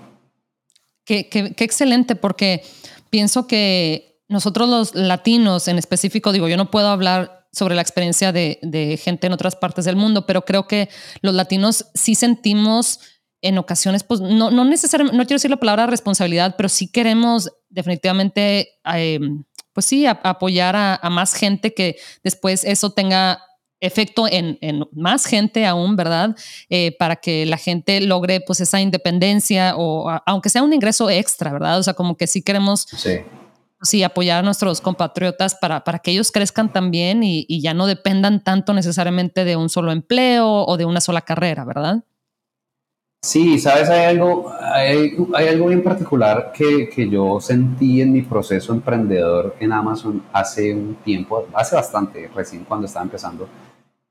Qué, 1.05 1.29
qué, 1.29 1.53
excelente, 1.65 2.15
porque 2.15 2.63
pienso 3.11 3.47
que 3.47 4.23
nosotros 4.29 4.69
los 4.69 4.95
latinos 4.95 5.67
en 5.69 5.77
específico, 5.77 6.33
digo, 6.33 6.49
yo 6.49 6.57
no 6.57 6.71
puedo 6.71 6.89
hablar 6.89 7.49
sobre 7.53 7.75
la 7.75 7.83
experiencia 7.83 8.33
de, 8.33 8.61
de 8.63 8.97
gente 8.97 9.27
en 9.27 9.33
otras 9.33 9.57
partes 9.57 9.85
del 9.85 9.97
mundo, 9.97 10.25
pero 10.25 10.45
creo 10.45 10.69
que 10.69 10.89
los 11.21 11.35
latinos 11.35 11.87
sí 11.95 12.15
sentimos 12.15 13.01
en 13.43 13.59
ocasiones, 13.59 14.05
pues 14.05 14.21
no, 14.21 14.51
no 14.51 14.65
necesariamente, 14.65 15.17
no 15.17 15.25
quiero 15.25 15.37
decir 15.37 15.51
la 15.51 15.57
palabra 15.57 15.87
responsabilidad, 15.87 16.55
pero 16.57 16.69
sí 16.69 16.89
queremos 16.89 17.51
definitivamente, 17.71 18.81
em, 18.85 19.45
pues 19.73 19.87
sí, 19.87 20.07
apoyar 20.07 20.77
a, 20.77 21.11
más 21.11 21.35
gente 21.35 21.73
que 21.73 21.97
después 22.23 22.65
eso 22.65 22.91
tenga 22.91 23.41
efecto 23.81 24.27
en, 24.31 24.59
más 24.93 25.25
gente 25.25 25.65
aún, 25.65 25.97
¿verdad? 25.97 26.37
Eh, 26.69 26.95
para 26.99 27.17
que 27.17 27.47
la 27.47 27.57
gente 27.57 28.01
logre 28.03 28.43
pues 28.43 28.61
esa 28.61 28.81
independencia 28.81 29.75
o 29.77 30.11
aunque 30.27 30.51
sea 30.51 30.63
un 30.63 30.75
ingreso 30.75 31.09
extra, 31.09 31.53
¿verdad? 31.53 31.79
O 31.79 31.83
sea, 31.83 31.95
como 31.95 32.17
que 32.17 32.27
sí 32.27 32.43
queremos 32.43 32.87
sí. 33.81 34.03
apoyar 34.03 34.41
a 34.41 34.43
nuestros 34.43 34.83
compatriotas 34.83 35.55
para, 35.55 35.83
para 35.83 36.01
que 36.01 36.11
ellos 36.11 36.31
crezcan 36.31 36.73
también 36.73 37.23
y, 37.23 37.47
y, 37.49 37.63
ya 37.63 37.73
no 37.73 37.87
dependan 37.87 38.45
tanto 38.45 38.75
necesariamente 38.75 39.45
de 39.45 39.57
un 39.57 39.71
solo 39.71 39.93
empleo 39.93 40.67
o 40.67 40.77
de 40.77 40.85
una 40.85 41.01
sola 41.01 41.23
carrera, 41.23 41.65
¿verdad? 41.65 42.05
Sí, 43.23 43.59
sabes, 43.59 43.91
hay 43.91 44.07
algo, 44.07 44.51
hay, 44.61 45.15
hay 45.35 45.49
algo 45.49 45.67
bien 45.67 45.83
particular 45.83 46.53
que, 46.55 46.89
que, 46.89 47.09
yo 47.09 47.39
sentí 47.39 48.01
en 48.01 48.15
mi 48.15 48.23
proceso 48.23 48.73
emprendedor 48.73 49.57
en 49.61 49.73
Amazon 49.73 50.23
hace 50.33 50.75
un 50.75 50.95
tiempo, 51.05 51.47
hace 51.53 51.77
bastante, 51.77 52.31
recién 52.35 52.65
cuando 52.65 52.87
estaba 52.87 53.05
empezando. 53.05 53.47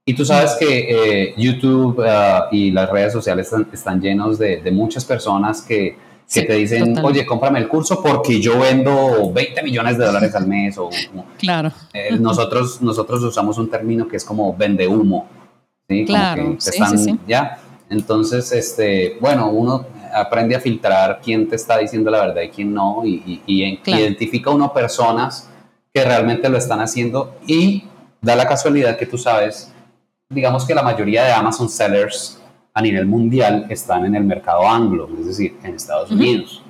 Y 0.05 0.13
tú 0.13 0.25
sabes 0.25 0.55
que 0.59 0.87
eh, 0.89 1.33
YouTube 1.37 1.99
uh, 1.99 2.47
y 2.51 2.71
las 2.71 2.89
redes 2.89 3.13
sociales 3.13 3.45
están, 3.45 3.67
están 3.71 4.01
llenos 4.01 4.37
de, 4.37 4.61
de, 4.61 4.71
muchas 4.71 5.05
personas 5.05 5.61
que, 5.61 5.97
que 6.31 6.43
te 6.43 6.53
dicen, 6.53 6.97
oye, 7.03 7.25
cómprame 7.25 7.59
el 7.59 7.67
curso 7.67 8.01
porque 8.01 8.39
yo 8.39 8.59
vendo 8.59 9.31
20 9.31 9.61
millones 9.63 9.97
de 9.97 10.05
dólares 10.05 10.33
al 10.35 10.47
mes. 10.47 10.77
O, 10.77 10.89
claro. 11.37 11.71
Eh, 11.93 12.17
nosotros, 12.19 12.81
nosotros 12.81 13.23
usamos 13.23 13.57
un 13.57 13.69
término 13.69 14.07
que 14.07 14.17
es 14.17 14.25
como 14.25 14.55
vende 14.55 14.87
humo. 14.87 15.27
¿sí? 15.87 16.05
Claro, 16.05 16.55
sí, 16.57 16.71
sí, 16.71 16.97
sí. 16.97 17.19
¿ya? 17.27 17.58
Entonces, 17.89 18.51
este, 18.51 19.17
bueno, 19.19 19.49
uno 19.49 19.85
aprende 20.13 20.55
a 20.55 20.59
filtrar 20.59 21.19
quién 21.23 21.47
te 21.47 21.55
está 21.55 21.77
diciendo 21.77 22.11
la 22.11 22.25
verdad 22.25 22.41
y 22.41 22.49
quién 22.49 22.73
no, 22.73 23.01
y, 23.05 23.41
identifica 23.45 24.49
uno 24.49 24.73
personas 24.73 25.49
que 25.93 26.03
realmente 26.03 26.49
lo 26.49 26.57
están 26.57 26.79
haciendo 26.81 27.35
y 27.47 27.83
da 28.21 28.35
la 28.35 28.47
casualidad 28.47 28.97
que 28.97 29.05
tú 29.05 29.17
sabes, 29.17 29.71
digamos 30.29 30.65
que 30.65 30.75
la 30.75 30.83
mayoría 30.83 31.25
de 31.25 31.31
Amazon 31.31 31.69
sellers 31.69 32.39
a 32.73 32.81
nivel 32.81 33.05
mundial 33.05 33.65
están 33.69 34.05
en 34.05 34.15
el 34.15 34.23
mercado 34.23 34.67
anglo, 34.67 35.09
es 35.19 35.25
decir, 35.25 35.57
en 35.63 35.75
Estados 35.75 36.11
Unidos, 36.11 36.61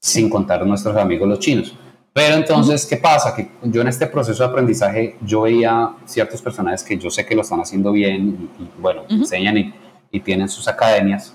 sin 0.00 0.28
contar 0.28 0.66
nuestros 0.66 0.96
amigos 0.96 1.28
los 1.28 1.38
chinos. 1.38 1.74
Pero 2.12 2.34
entonces, 2.34 2.86
¿qué 2.86 2.96
pasa? 2.96 3.36
Que 3.36 3.50
yo 3.62 3.82
en 3.82 3.88
este 3.88 4.06
proceso 4.06 4.42
de 4.42 4.48
aprendizaje, 4.48 5.16
yo 5.20 5.42
veía 5.42 5.90
ciertos 6.06 6.40
personajes 6.40 6.82
que 6.82 6.96
yo 6.96 7.10
sé 7.10 7.26
que 7.26 7.34
lo 7.34 7.42
están 7.42 7.60
haciendo 7.60 7.92
bien 7.92 8.48
y, 8.58 8.80
bueno, 8.80 9.02
enseñan 9.08 9.58
y 9.58 9.74
y 10.10 10.20
tienen 10.20 10.48
sus 10.48 10.68
academias. 10.68 11.32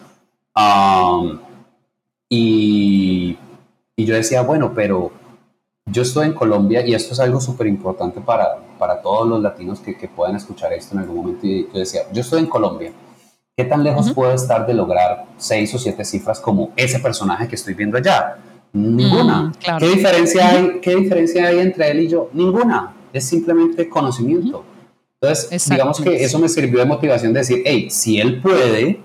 y, 2.30 3.38
y, 3.96 4.06
yo 4.06 4.16
decía, 4.16 4.42
bueno, 4.42 4.74
pero 4.74 5.12
yo 5.86 6.02
estoy 6.02 6.28
en 6.28 6.34
Colombia 6.34 6.86
y 6.86 6.94
esto 6.94 7.14
es 7.14 7.20
algo 7.20 7.42
súper 7.42 7.68
importante 7.68 8.22
para, 8.22 8.58
para 8.78 9.02
todos 9.02 9.28
los 9.28 9.42
latinos 9.42 9.80
que, 9.80 9.98
que, 9.98 10.08
puedan 10.08 10.36
escuchar 10.36 10.74
esto 10.74 10.96
en 10.96 11.02
algún 11.02 11.18
momento. 11.18 11.46
Y 11.46 11.68
yo 11.74 11.80
decía, 11.80 12.02
yo 12.12 12.22
estoy 12.22 12.40
en 12.40 12.48
Colombia. 12.48 12.92
¿Qué 13.56 13.66
tan 13.66 13.84
lejos 13.84 14.12
puedo 14.12 14.34
estar 14.34 14.66
de 14.66 14.74
lograr 14.74 15.26
seis 15.38 15.74
o 15.76 15.78
siete 15.78 16.06
cifras 16.06 16.40
como 16.40 16.72
ese 16.76 17.00
personaje 17.00 17.48
que 17.48 17.56
estoy 17.56 17.74
viendo 17.74 17.98
allá? 17.98 18.38
Ninguna. 18.74 19.44
Mm, 19.44 19.52
¿Qué, 19.80 19.90
diferencia 19.90 20.50
hay, 20.50 20.80
¿Qué 20.82 20.96
diferencia 20.96 21.48
hay 21.48 21.60
entre 21.60 21.92
él 21.92 22.00
y 22.02 22.08
yo? 22.08 22.30
Ninguna. 22.34 22.94
Es 23.12 23.26
simplemente 23.26 23.90
conocimiento. 23.90 24.64
Entonces, 25.22 25.70
digamos 25.70 26.02
que 26.02 26.24
eso 26.24 26.40
me 26.40 26.50
sirvió 26.50 26.80
de 26.80 26.86
motivación 26.86 27.32
de 27.32 27.42
decir, 27.42 27.62
hey, 27.64 27.92
si 27.92 28.20
él 28.20 28.42
puede, 28.42 29.00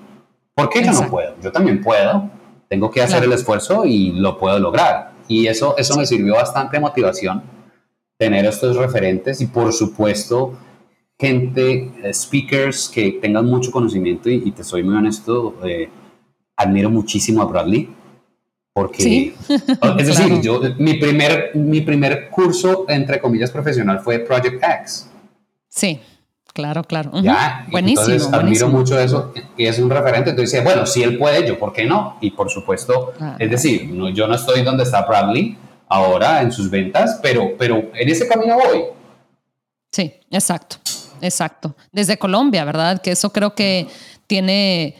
¿por 0.54 0.70
qué 0.70 0.82
yo 0.82 0.92
no 0.92 1.10
puedo? 1.10 1.34
Yo 1.42 1.52
también 1.52 1.82
puedo, 1.82 2.30
tengo 2.70 2.90
que 2.90 3.02
hacer 3.02 3.22
el 3.22 3.32
esfuerzo 3.34 3.84
y 3.84 4.12
lo 4.12 4.38
puedo 4.38 4.58
lograr. 4.58 5.12
Y 5.28 5.46
eso, 5.46 5.76
eso 5.76 5.94
me 5.98 6.06
sirvió 6.06 6.36
bastante 6.36 6.78
de 6.78 6.80
motivación, 6.80 7.42
tener 8.16 8.46
estos 8.46 8.76
referentes 8.76 9.42
y 9.42 9.46
por 9.46 9.74
supuesto 9.74 10.58
gente, 11.18 11.92
eh, 12.02 12.14
speakers 12.14 12.88
que 12.88 13.18
tengan 13.20 13.44
mucho 13.44 13.70
conocimiento 13.70 14.30
y, 14.30 14.50
te 14.52 14.64
soy 14.64 14.82
muy 14.82 14.94
honesto, 14.94 15.56
eh, 15.64 15.90
admiro 16.56 16.88
muchísimo 16.88 17.42
a 17.42 17.44
Bradley. 17.44 17.90
Porque, 18.72 19.34
es 19.98 20.06
decir, 20.06 20.40
yo, 20.42 20.60
mi, 20.78 20.94
primer, 20.94 21.50
mi 21.54 21.82
primer 21.82 22.30
curso, 22.30 22.86
entre 22.88 23.20
comillas, 23.20 23.50
profesional 23.50 24.00
fue 24.00 24.18
Project 24.20 24.62
X 24.62 25.10
Sí, 25.76 26.00
claro, 26.54 26.82
claro. 26.84 27.10
Ya, 27.22 27.66
buenísimo. 27.70 28.08
Entonces 28.08 28.32
admiro 28.32 28.68
mucho 28.68 28.98
eso 28.98 29.32
y 29.58 29.66
es 29.66 29.78
un 29.78 29.90
referente. 29.90 30.30
Entonces 30.30 30.64
bueno, 30.64 30.86
si 30.86 31.02
él 31.02 31.18
puede, 31.18 31.46
yo, 31.46 31.58
¿por 31.58 31.72
qué 31.74 31.84
no? 31.84 32.16
Y 32.22 32.30
por 32.30 32.50
supuesto, 32.50 33.12
es 33.38 33.50
decir, 33.50 33.90
no, 33.90 34.08
yo 34.08 34.26
no 34.26 34.34
estoy 34.34 34.62
donde 34.62 34.84
está 34.84 35.02
Bradley 35.02 35.58
ahora 35.88 36.40
en 36.40 36.50
sus 36.50 36.70
ventas, 36.70 37.20
pero, 37.22 37.52
pero 37.58 37.90
en 37.94 38.08
ese 38.08 38.26
camino 38.26 38.56
voy. 38.56 38.84
Sí, 39.92 40.14
exacto, 40.30 40.76
exacto. 41.20 41.76
Desde 41.92 42.16
Colombia, 42.16 42.64
¿verdad? 42.64 43.02
Que 43.02 43.10
eso 43.12 43.30
creo 43.30 43.54
que 43.54 43.86
tiene 44.26 44.96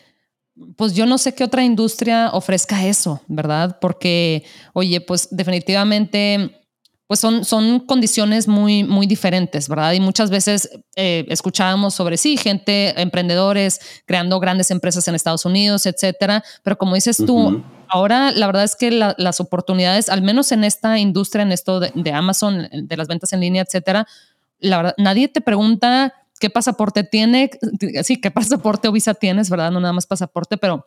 pues 0.77 0.95
yo 0.95 1.05
no 1.07 1.19
sé 1.19 1.35
qué 1.35 1.45
otra 1.45 1.65
industria 1.65 2.31
ofrezca 2.33 2.87
eso, 2.87 3.21
¿verdad? 3.29 3.79
Porque, 3.81 4.45
oye, 4.73 5.01
pues 5.01 5.29
definitivamente 5.31 6.66
pues 7.07 7.21
son, 7.21 7.45
son 7.45 7.81
condiciones 7.81 8.49
muy, 8.49 8.83
muy 8.83 9.07
diferentes, 9.07 9.69
¿verdad? 9.69 9.93
Y 9.93 10.01
muchas 10.01 10.31
veces 10.31 10.69
eh, 10.97 11.25
escuchábamos 11.29 11.95
sobre, 11.95 12.17
sí, 12.17 12.37
gente, 12.37 13.01
emprendedores 13.01 13.81
creando 14.07 14.41
grandes 14.41 14.71
empresas 14.71 15.07
en 15.07 15.15
Estados 15.15 15.45
Unidos, 15.45 15.87
etcétera, 15.87 16.43
pero 16.65 16.77
como 16.77 16.97
dices 16.97 17.19
tú, 17.25 17.63
ahora 17.89 18.33
la 18.33 18.47
verdad 18.47 18.65
es 18.65 18.75
que 18.75 18.91
las 18.91 19.41
oportunidades, 19.41 20.09
al 20.09 20.23
menos 20.23 20.51
en 20.51 20.65
esta 20.65 20.99
industria, 20.99 21.43
en 21.43 21.53
esto 21.53 21.79
de, 21.79 22.13
Amazon, 22.13 22.69
de 22.73 22.97
las 22.97 23.07
ventas 23.07 23.33
en 23.33 23.41
línea, 23.41 23.63
etcétera, 23.63 24.07
la 24.59 24.79
verdad, 24.79 24.95
nadie 24.99 25.29
te 25.29 25.41
pregunta 25.41 26.13
qué 26.41 26.51
pasaporte 26.51 27.05
tiene, 27.05 27.51
sí, 28.03 28.21
qué 28.21 28.31
pasaporte 28.31 28.89
o 28.89 28.93
visa 28.93 29.15
tienes, 29.15 29.49
¿verdad? 29.49 29.71
No 29.71 29.81
nada 29.81 29.93
más 29.93 30.07
pasaporte, 30.07 30.57
pero 30.57 30.87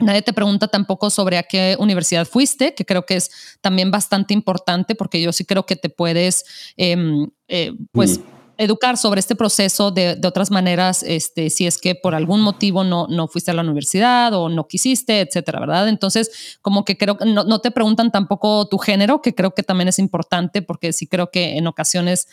Nadie 0.00 0.22
te 0.22 0.32
pregunta 0.32 0.68
tampoco 0.68 1.10
sobre 1.10 1.38
a 1.38 1.42
qué 1.42 1.76
universidad 1.78 2.26
fuiste, 2.26 2.72
que 2.74 2.84
creo 2.84 3.04
que 3.04 3.16
es 3.16 3.30
también 3.60 3.90
bastante 3.90 4.32
importante 4.32 4.94
porque 4.94 5.20
yo 5.20 5.32
sí 5.32 5.44
creo 5.44 5.66
que 5.66 5.74
te 5.74 5.88
puedes, 5.88 6.44
em, 6.76 7.28
eh, 7.48 7.72
pues, 7.90 8.18
mm. 8.18 8.22
educar 8.58 8.96
sobre 8.96 9.18
este 9.18 9.34
proceso 9.34 9.90
de, 9.90 10.14
de, 10.14 10.28
otras 10.28 10.52
maneras, 10.52 11.02
este, 11.02 11.50
si 11.50 11.66
es 11.66 11.78
que 11.78 11.96
por 11.96 12.14
algún 12.14 12.42
motivo 12.42 12.84
no, 12.84 13.08
no 13.08 13.26
fuiste 13.26 13.50
a 13.50 13.54
la 13.54 13.62
universidad 13.62 14.32
o 14.34 14.48
no 14.48 14.68
quisiste, 14.68 15.20
etcétera, 15.20 15.58
¿verdad? 15.58 15.88
Entonces, 15.88 16.58
como 16.62 16.84
que 16.84 16.96
creo 16.96 17.16
que 17.16 17.24
no, 17.24 17.42
no, 17.42 17.60
te 17.60 17.72
preguntan 17.72 18.12
tampoco 18.12 18.68
tu 18.68 18.78
género, 18.78 19.20
que 19.20 19.34
creo 19.34 19.52
que 19.52 19.64
también 19.64 19.88
es 19.88 19.98
importante 19.98 20.62
porque 20.62 20.92
sí 20.92 21.08
creo 21.08 21.30
que 21.32 21.56
en 21.56 21.66
ocasiones 21.66 22.28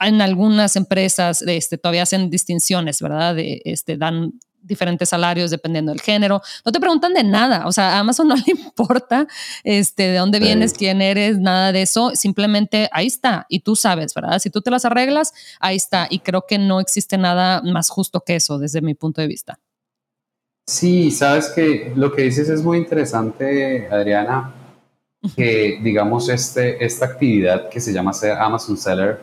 en 0.00 0.20
algunas 0.20 0.76
empresas 0.76 1.42
este, 1.42 1.78
todavía 1.78 2.02
hacen 2.02 2.28
distinciones, 2.28 3.00
¿verdad? 3.00 3.34
De, 3.34 3.62
este, 3.64 3.96
dan 3.96 4.32
diferentes 4.66 5.08
salarios 5.08 5.50
dependiendo 5.50 5.92
del 5.92 6.00
género. 6.00 6.42
No 6.64 6.72
te 6.72 6.80
preguntan 6.80 7.14
de 7.14 7.24
nada. 7.24 7.66
O 7.66 7.72
sea, 7.72 7.96
a 7.96 7.98
Amazon 8.00 8.28
no 8.28 8.34
le 8.36 8.44
importa 8.46 9.26
este, 9.64 10.04
de 10.04 10.18
dónde 10.18 10.38
vienes, 10.38 10.74
quién 10.74 11.02
eres, 11.02 11.38
nada 11.38 11.72
de 11.72 11.82
eso. 11.82 12.12
Simplemente 12.14 12.88
ahí 12.92 13.06
está. 13.06 13.46
Y 13.48 13.60
tú 13.60 13.76
sabes, 13.76 14.14
¿verdad? 14.14 14.38
Si 14.38 14.50
tú 14.50 14.60
te 14.60 14.70
las 14.70 14.84
arreglas, 14.84 15.32
ahí 15.60 15.76
está. 15.76 16.06
Y 16.10 16.20
creo 16.20 16.46
que 16.46 16.58
no 16.58 16.80
existe 16.80 17.18
nada 17.18 17.62
más 17.62 17.90
justo 17.90 18.20
que 18.20 18.36
eso 18.36 18.58
desde 18.58 18.80
mi 18.80 18.94
punto 18.94 19.20
de 19.20 19.28
vista. 19.28 19.58
Sí, 20.66 21.12
sabes 21.12 21.48
que 21.50 21.92
lo 21.94 22.12
que 22.12 22.22
dices 22.22 22.48
es 22.48 22.62
muy 22.62 22.78
interesante, 22.78 23.88
Adriana, 23.88 24.52
que 25.36 25.78
digamos 25.80 26.28
este, 26.28 26.84
esta 26.84 27.06
actividad 27.06 27.68
que 27.68 27.80
se 27.80 27.92
llama 27.92 28.12
ser 28.12 28.32
Amazon 28.32 28.76
Seller 28.76 29.20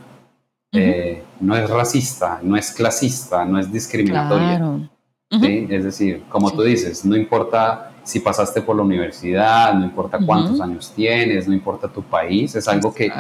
eh, 0.74 1.24
no 1.40 1.56
es 1.56 1.70
racista, 1.70 2.40
no 2.42 2.58
es 2.58 2.72
clasista, 2.72 3.46
no 3.46 3.60
es 3.60 3.72
discriminatoria. 3.72 4.58
Claro. 4.58 4.90
Es 5.30 5.84
decir, 5.84 6.24
como 6.30 6.52
tú 6.52 6.62
dices, 6.62 7.04
no 7.04 7.16
importa 7.16 7.92
si 8.04 8.20
pasaste 8.20 8.62
por 8.62 8.76
la 8.76 8.84
universidad, 8.84 9.74
no 9.74 9.86
importa 9.86 10.20
cuántos 10.24 10.62
años 10.62 10.92
tienes, 10.96 11.48
no 11.48 11.54
importa 11.54 11.88
tu 11.88 12.04
país, 12.04 12.54
es 12.56 12.68
algo 12.68 12.94
que 12.94 13.12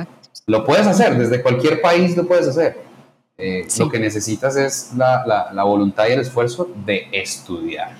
lo 0.45 0.65
puedes 0.65 0.85
hacer, 0.85 1.17
desde 1.17 1.41
cualquier 1.41 1.81
país 1.81 2.15
lo 2.15 2.27
puedes 2.27 2.47
hacer. 2.47 2.83
Eh, 3.35 3.67
lo 3.79 3.89
que 3.89 3.97
necesitas 3.97 4.55
es 4.55 4.91
la, 4.95 5.51
la, 5.51 5.63
voluntad 5.63 6.07
y 6.07 6.11
el 6.11 6.19
esfuerzo 6.19 6.69
de 6.85 7.07
estudiar. 7.11 7.97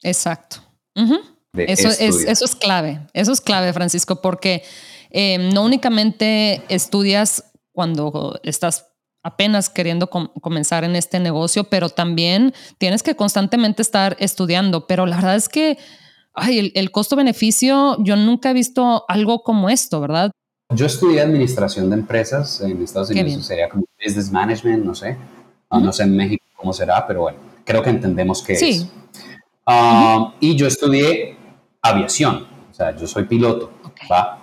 Exacto. 0.00 0.58
eso, 0.94 1.88
Es, 1.88 2.00
eso 2.00 2.44
es 2.44 2.54
clave, 2.54 3.00
eso 3.12 3.32
es 3.32 3.40
clave, 3.40 3.72
Francisco, 3.72 4.22
porque 4.22 4.62
eh, 5.10 5.50
no 5.52 5.64
únicamente 5.64 6.62
estudias 6.68 7.44
cuando 7.72 8.38
estás 8.44 8.89
apenas 9.22 9.68
queriendo 9.68 10.08
comenzar 10.08 10.84
en 10.84 10.96
este 10.96 11.20
negocio, 11.20 11.64
pero 11.64 11.88
también 11.88 12.54
tienes 12.78 13.02
que 13.02 13.16
constantemente 13.16 13.82
estar 13.82 14.16
estudiando. 14.18 14.86
Pero 14.86 15.06
la 15.06 15.16
verdad 15.16 15.36
es 15.36 15.48
que 15.48 15.78
ay, 16.34 16.72
el, 16.74 16.90
costo-beneficio, 16.90 17.96
yo 18.02 18.16
nunca 18.16 18.50
he 18.50 18.54
visto 18.54 19.04
algo 19.08 19.42
como 19.42 19.68
esto, 19.70 20.00
¿verdad? 20.00 20.30
Yo 20.74 20.86
estudié 20.86 21.20
administración 21.20 21.90
de 21.90 21.96
empresas 21.96 22.60
en 22.60 22.82
Estados 22.82 23.10
Unidos, 23.10 23.44
sería 23.44 23.68
como 23.68 23.84
business 24.02 24.30
management, 24.30 24.84
no 24.84 24.94
sé. 24.94 25.16
Ah, 25.68 25.80
no 25.80 25.92
sé 25.92 26.04
en 26.04 26.16
México 26.16 26.44
cómo 26.56 26.72
será, 26.72 27.06
pero 27.06 27.22
bueno, 27.22 27.38
creo 27.64 27.82
que 27.82 27.90
entendemos 27.90 28.42
que 28.42 28.56
sí. 28.56 28.70
es. 28.70 28.86
Ah, 29.66 30.34
y 30.40 30.56
yo 30.56 30.66
estudié 30.66 31.36
aviación, 31.82 32.46
o 32.70 32.74
sea, 32.74 32.96
yo 32.96 33.06
soy 33.06 33.24
piloto, 33.24 33.72
¿va? 34.10 34.39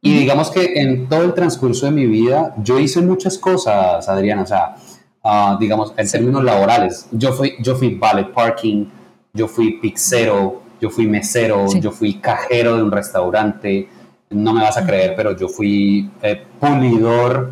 Y 0.00 0.16
digamos 0.16 0.50
que 0.50 0.80
en 0.80 1.08
todo 1.08 1.22
el 1.22 1.34
transcurso 1.34 1.86
de 1.86 1.92
mi 1.92 2.06
vida 2.06 2.54
yo 2.62 2.78
hice 2.78 3.00
muchas 3.00 3.36
cosas, 3.36 4.08
Adriana. 4.08 4.42
O 4.42 4.46
sea, 4.46 4.76
ah, 5.24 5.56
digamos, 5.58 5.92
en 5.96 6.10
términos 6.10 6.44
laborales. 6.44 7.08
Yo 7.12 7.32
fui, 7.32 7.54
yo 7.60 7.74
fui 7.74 7.94
valet 7.94 8.32
parking, 8.32 8.86
yo 9.32 9.48
fui 9.48 9.80
pixero, 9.80 10.62
yo 10.80 10.90
fui 10.90 11.06
mesero, 11.06 11.66
yo 11.80 11.90
fui 11.90 12.14
cajero 12.14 12.76
de 12.76 12.82
un 12.82 12.92
restaurante, 12.92 13.88
no 14.30 14.52
me 14.52 14.62
vas 14.62 14.76
a 14.76 14.86
creer, 14.86 15.14
pero 15.16 15.36
yo 15.36 15.48
fui 15.48 16.10
eh, 16.22 16.42
pulidor, 16.60 17.50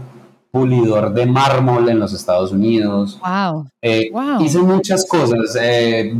pulidor 0.50 1.12
de 1.12 1.26
mármol 1.26 1.88
en 1.88 1.98
los 1.98 2.12
Estados 2.12 2.52
Unidos. 2.52 3.18
Wow. 3.20 3.66
Eh, 3.82 4.10
hice 4.40 4.58
muchas 4.58 5.06
cosas. 5.06 5.56
Eh, 5.60 6.14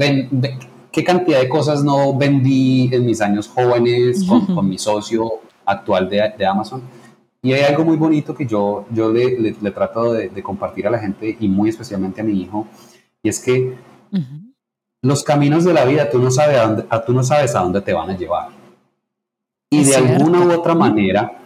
¿Qué 0.91 1.05
cantidad 1.05 1.41
de 1.41 1.49
cosas 1.49 1.85
no 1.85 2.17
vendí 2.17 2.89
en 2.93 3.05
mis 3.05 3.21
años 3.21 3.49
jóvenes 3.49 4.25
con, 4.25 4.67
mi 4.69 4.79
socio 4.79 5.41
actual 5.67 6.09
de, 6.09 6.47
Amazon? 6.47 6.83
Y 7.43 7.53
hay 7.53 7.63
algo 7.63 7.85
muy 7.85 7.97
bonito 7.97 8.35
que 8.35 8.47
yo, 8.47 8.87
yo 8.91 9.13
le, 9.13 9.53
trato 9.73 10.15
de, 10.15 10.43
compartir 10.43 10.87
a 10.87 10.91
la 10.91 10.99
gente 10.99 11.37
y 11.39 11.49
muy 11.49 11.69
especialmente 11.69 12.21
a 12.21 12.25
mi 12.25 12.41
hijo, 12.41 12.67
y 13.23 13.29
es 13.29 13.41
que 13.41 13.77
los 15.03 15.23
caminos 15.23 15.65
de 15.65 15.73
la 15.73 15.85
vida 15.85 16.09
tú 16.11 16.19
no 16.19 16.31
sabes 16.31 16.59
a 16.59 16.67
dónde, 16.67 16.85
tú 17.07 17.13
no 17.13 17.23
sabes 17.23 17.55
a 17.55 17.61
dónde 17.61 17.81
te 17.81 17.93
van 17.93 18.11
a 18.11 18.17
llevar. 18.17 18.49
Y 19.71 19.85
de 19.85 19.97
alguna 19.97 20.41
u 20.41 20.53
otra 20.53 20.75
manera, 20.75 21.39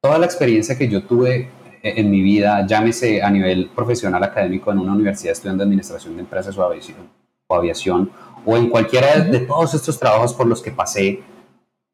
toda 0.00 0.18
la 0.18 0.26
experiencia 0.26 0.76
que 0.76 0.88
yo 0.88 1.04
tuve 1.04 1.50
en 1.82 2.10
mi 2.10 2.22
vida, 2.22 2.66
llámese 2.66 3.22
a 3.22 3.30
nivel 3.30 3.70
profesional 3.74 4.22
académico 4.24 4.72
en 4.72 4.78
una 4.78 4.92
universidad 4.92 5.32
estudiando 5.32 5.62
administración 5.62 6.14
de 6.14 6.22
empresas 6.22 6.56
o 6.56 6.62
aviación, 6.62 7.10
o, 7.46 7.54
aviación, 7.54 8.10
o 8.44 8.56
en 8.56 8.70
cualquiera 8.70 9.20
de 9.20 9.40
todos 9.40 9.74
estos 9.74 9.98
trabajos 9.98 10.32
por 10.32 10.46
los 10.46 10.62
que 10.62 10.70
pasé, 10.70 11.22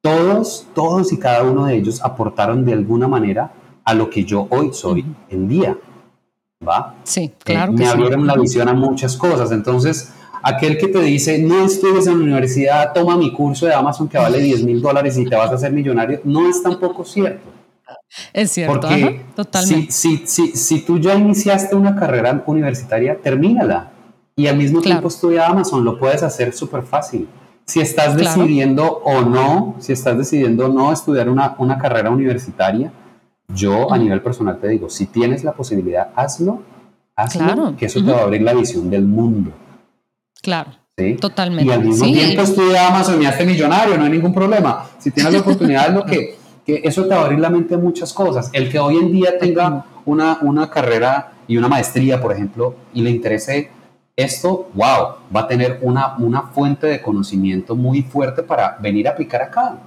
todos, 0.02 0.66
todos 0.74 1.12
y 1.12 1.18
cada 1.18 1.42
uno 1.42 1.66
de 1.66 1.76
ellos 1.76 2.00
aportaron 2.02 2.64
de 2.64 2.72
alguna 2.72 3.08
manera 3.08 3.52
a 3.84 3.94
lo 3.94 4.08
que 4.08 4.24
yo 4.24 4.46
hoy 4.50 4.72
soy 4.72 5.04
en 5.28 5.48
día. 5.48 5.76
¿Va? 6.66 6.96
Sí, 7.04 7.32
claro. 7.42 7.72
Eh, 7.72 7.76
me 7.76 7.88
abrieron 7.88 8.26
la 8.26 8.36
visión 8.36 8.68
a 8.68 8.74
muchas 8.74 9.16
cosas. 9.16 9.50
Entonces, 9.50 10.12
aquel 10.42 10.78
que 10.78 10.88
te 10.88 11.00
dice, 11.00 11.38
no 11.38 11.64
estudies 11.64 12.06
en 12.06 12.18
la 12.18 12.24
universidad, 12.24 12.92
toma 12.92 13.16
mi 13.16 13.32
curso 13.32 13.66
de 13.66 13.74
Amazon 13.74 14.08
que 14.08 14.18
vale 14.18 14.38
10 14.38 14.64
mil 14.64 14.80
dólares 14.80 15.16
y 15.16 15.24
te 15.24 15.36
vas 15.36 15.50
a 15.50 15.54
hacer 15.54 15.72
millonario, 15.72 16.20
no 16.24 16.48
es 16.48 16.62
tampoco 16.62 17.04
cierto. 17.04 17.50
Es 18.32 18.52
cierto, 18.52 18.80
Porque 18.80 19.22
totalmente. 19.34 19.92
Si, 19.92 20.26
si, 20.26 20.48
si, 20.48 20.80
tú 20.84 20.98
ya 20.98 21.14
iniciaste 21.14 21.76
una 21.76 21.94
carrera 21.94 22.42
universitaria, 22.46 23.20
termínala. 23.20 23.92
Y 24.36 24.46
al 24.46 24.56
mismo 24.56 24.80
tiempo 24.80 25.08
estudia 25.08 25.46
Amazon, 25.46 25.84
lo 25.84 25.98
puedes 25.98 26.22
hacer 26.22 26.52
súper 26.52 26.82
fácil. 26.82 27.28
Si 27.70 27.78
estás 27.78 28.16
decidiendo 28.16 28.84
o 29.04 29.20
no, 29.20 29.76
si 29.78 29.92
estás 29.92 30.18
decidiendo 30.18 30.68
no 30.68 30.92
estudiar 30.92 31.28
una, 31.28 31.54
una 31.58 31.78
carrera 31.78 32.10
universitaria, 32.10 32.90
yo 33.46 33.92
a 33.92 33.96
nivel 33.96 34.20
personal 34.22 34.58
te 34.58 34.66
digo, 34.66 34.90
si 34.90 35.06
tienes 35.06 35.44
la 35.44 35.52
posibilidad, 35.52 36.08
hazlo, 36.16 36.62
hazlo, 37.14 37.76
que 37.76 37.86
eso 37.86 38.04
te 38.04 38.10
va 38.10 38.18
a 38.18 38.22
abrir 38.22 38.42
la 38.42 38.54
visión 38.54 38.90
del 38.90 39.04
mundo. 39.04 39.52
Claro. 40.42 40.72
Totalmente. 41.20 41.70
Y 41.70 41.72
al 41.72 41.84
mismo 41.84 42.06
tiempo 42.06 42.42
estudia 42.42 42.88
Amazon 42.88 43.22
y 43.22 43.26
hazte 43.26 43.46
millonario, 43.46 43.96
no 43.96 44.02
hay 44.02 44.10
ningún 44.10 44.34
problema. 44.34 44.86
Si 44.98 45.12
tienes 45.12 45.32
la 45.32 45.38
oportunidad, 45.42 45.90
es 45.90 45.94
lo 45.94 46.04
que, 46.04 46.38
que 46.66 46.80
eso 46.82 47.04
te 47.04 47.14
va 47.14 47.20
a 47.20 47.24
abrir 47.26 47.38
la 47.38 47.50
mente 47.50 47.76
a 47.76 47.78
muchas 47.78 48.12
cosas. 48.12 48.50
El 48.52 48.68
que 48.68 48.80
hoy 48.80 48.96
en 48.96 49.12
día 49.12 49.38
tenga 49.38 49.84
una, 50.06 50.38
una 50.42 50.68
carrera 50.68 51.34
y 51.46 51.56
una 51.56 51.68
maestría, 51.68 52.20
por 52.20 52.32
ejemplo, 52.32 52.74
y 52.92 53.02
le 53.02 53.10
interese 53.10 53.70
esto, 54.20 54.68
wow, 54.74 55.16
va 55.34 55.40
a 55.40 55.48
tener 55.48 55.78
una, 55.82 56.16
una 56.18 56.42
fuente 56.42 56.86
de 56.86 57.00
conocimiento 57.00 57.74
muy 57.74 58.02
fuerte 58.02 58.42
para 58.42 58.76
venir 58.80 59.08
a 59.08 59.12
aplicar 59.12 59.42
acá. 59.42 59.78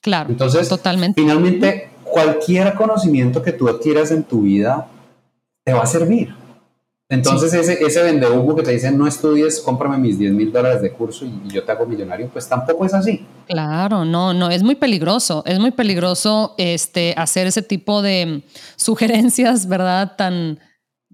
Claro, 0.00 0.30
entonces, 0.30 0.68
totalmente. 0.68 1.20
Finalmente, 1.20 1.90
cualquier 2.04 2.74
conocimiento 2.74 3.42
que 3.42 3.52
tú 3.52 3.68
adquieras 3.68 4.10
en 4.10 4.22
tu 4.22 4.42
vida 4.42 4.88
te 5.64 5.72
va 5.72 5.82
a 5.82 5.86
servir. 5.86 6.34
Entonces 7.08 7.54
ese, 7.54 7.74
ese 7.84 8.20
que 8.56 8.62
te 8.64 8.72
dice 8.72 8.90
no 8.90 9.06
estudies, 9.06 9.60
cómprame 9.60 9.96
mis 9.96 10.18
10 10.18 10.32
mil 10.32 10.50
dólares 10.50 10.82
de 10.82 10.90
curso 10.90 11.24
y, 11.24 11.52
yo 11.52 11.62
te 11.62 11.70
hago 11.70 11.86
millonario, 11.86 12.28
pues 12.32 12.48
tampoco 12.48 12.84
es 12.84 12.94
así. 12.94 13.24
Claro, 13.46 14.04
no, 14.04 14.34
no, 14.34 14.50
es 14.50 14.64
muy 14.64 14.74
peligroso, 14.74 15.44
es 15.46 15.60
muy 15.60 15.70
peligroso 15.70 16.56
este, 16.58 17.14
hacer 17.16 17.46
ese 17.46 17.62
tipo 17.62 18.02
de 18.02 18.42
sugerencias, 18.74 19.68
¿verdad? 19.68 20.16
Tan, 20.16 20.58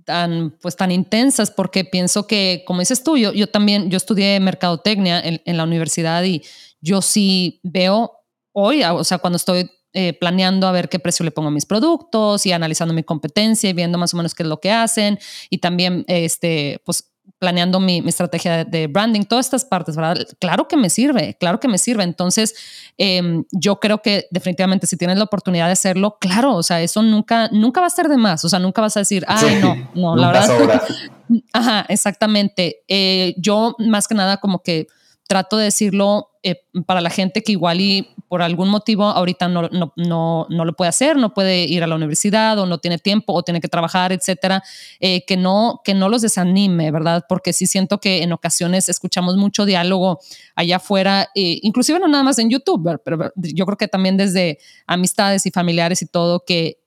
tan, 0.05 0.57
pues 0.61 0.77
tan 0.77 0.91
intensas, 0.91 1.51
porque 1.51 1.85
pienso 1.85 2.27
que, 2.27 2.65
como 2.67 2.81
dices 2.81 3.03
tú, 3.03 3.17
yo, 3.17 3.33
yo 3.33 3.47
también, 3.47 3.91
yo 3.91 3.97
estudié 3.97 4.39
mercadotecnia 4.41 5.21
en, 5.21 5.41
en 5.45 5.57
la 5.57 5.65
universidad 5.65 6.23
y 6.25 6.43
yo 6.81 7.03
sí 7.03 7.61
veo 7.63 8.13
hoy, 8.53 8.83
o 8.85 9.05
sea, 9.05 9.19
cuando 9.19 9.37
estoy 9.37 9.71
eh, 9.95 10.15
planeando 10.15 10.67
a 10.67 10.73
ver 10.73 10.89
qué 10.89 10.99
precio 10.99 11.23
le 11.23 11.31
pongo 11.31 11.49
a 11.49 11.51
mis 11.51 11.67
productos 11.67 12.47
y 12.47 12.53
analizando 12.53 12.95
mi 12.95 13.03
competencia 13.03 13.69
y 13.69 13.75
viendo 13.75 13.99
más 13.99 14.15
o 14.15 14.17
menos 14.17 14.35
qué 14.35 14.43
es 14.43 14.49
lo 14.49 14.59
que 14.59 14.71
hacen 14.71 15.19
y 15.51 15.59
también 15.59 16.07
este, 16.09 16.81
pues 16.87 17.12
planeando 17.39 17.81
mi, 17.81 17.99
estrategia 18.07 18.65
de, 18.65 18.87
branding, 18.87 19.23
todas 19.23 19.47
estas 19.47 19.65
partes, 19.65 19.97
¿verdad? 19.97 20.27
Claro 20.39 20.69
que 20.69 20.77
me 20.77 20.89
sirve, 20.89 21.37
claro 21.41 21.59
que 21.59 21.69
me 21.69 21.79
sirve. 21.79 22.05
Entonces, 22.05 22.55
em, 22.99 23.45
yo 23.51 23.81
creo 23.81 24.01
que 24.01 24.27
definitivamente 24.31 24.87
si 24.87 24.97
tienes 24.97 25.19
la 25.19 25.25
oportunidad 25.25 25.67
de 25.67 25.73
hacerlo, 25.73 26.19
claro, 26.21 26.55
o 26.55 26.63
sea, 26.63 26.81
eso 26.83 27.03
nunca, 27.03 27.49
nunca 27.51 27.81
va 27.81 27.89
a 27.89 27.91
ser 27.91 28.09
de 28.09 28.17
más, 28.17 28.45
o 28.45 28.49
sea, 28.49 28.59
nunca 28.59 28.81
vas 28.81 28.97
a 28.97 29.01
decir, 29.01 29.25
ay, 29.27 29.59
no, 29.61 29.77
no, 29.95 30.17
la 30.17 30.29
verdad. 30.29 30.83
Ajá, 31.53 31.85
exactamente. 31.89 32.83
Eh, 32.89 33.35
yo 33.39 33.75
más 33.79 34.07
que 34.07 34.15
nada 34.15 34.37
como 34.37 34.63
que 34.63 34.87
trato 35.33 35.57
de 35.57 35.65
decirlo 35.65 36.29
eh, 36.43 36.57
para 36.85 37.01
la 37.01 37.09
gente 37.09 37.43
que 37.43 37.53
igual 37.53 37.81
y 37.81 38.07
por 38.29 38.43
algún 38.43 38.69
motivo 38.69 39.05
ahorita 39.05 39.49
no, 39.49 39.63
no, 39.71 39.95
no, 39.97 40.47
no, 40.51 40.65
lo 40.67 40.75
puede 40.75 40.91
hacer, 40.91 41.17
no 41.17 41.33
puede 41.33 41.65
ir 41.65 41.83
a 41.83 41.87
la 41.87 41.95
universidad 41.95 42.59
o 42.59 42.67
no 42.67 42.77
tiene 42.77 42.99
tiempo 42.99 43.33
o 43.33 43.43
tiene 43.43 43.59
que 43.63 43.69
trabajar, 43.69 44.13
etcétera, 44.13 44.63
eh, 45.01 45.25
que, 45.25 45.39
no, 45.39 45.81
que 45.87 45.95
no 45.95 46.11
los 46.11 46.21
desanime, 46.21 46.91
¿verdad? 46.91 47.25
Porque 47.31 47.55
sí 47.55 47.67
siento 47.67 47.99
que 47.99 48.23
en 48.23 48.35
ocasiones 48.35 48.91
escuchamos 48.91 49.39
mucho 49.39 49.65
diálogo 49.65 50.21
allá 50.55 50.77
afuera, 50.77 51.31
eh, 51.35 51.61
inclusive 51.63 51.99
no 51.99 52.09
nada 52.09 52.25
más 52.25 52.39
en 52.39 52.51
YouTube, 52.51 53.01
pero 53.03 53.33
yo 53.37 53.65
creo 53.65 53.79
que 53.79 53.89
también 53.89 54.19
desde 54.19 54.59
amistades 54.87 55.47
y 55.47 55.51
familiares 55.51 56.03
y 56.03 56.07
todo, 56.09 56.45
que 56.45 56.79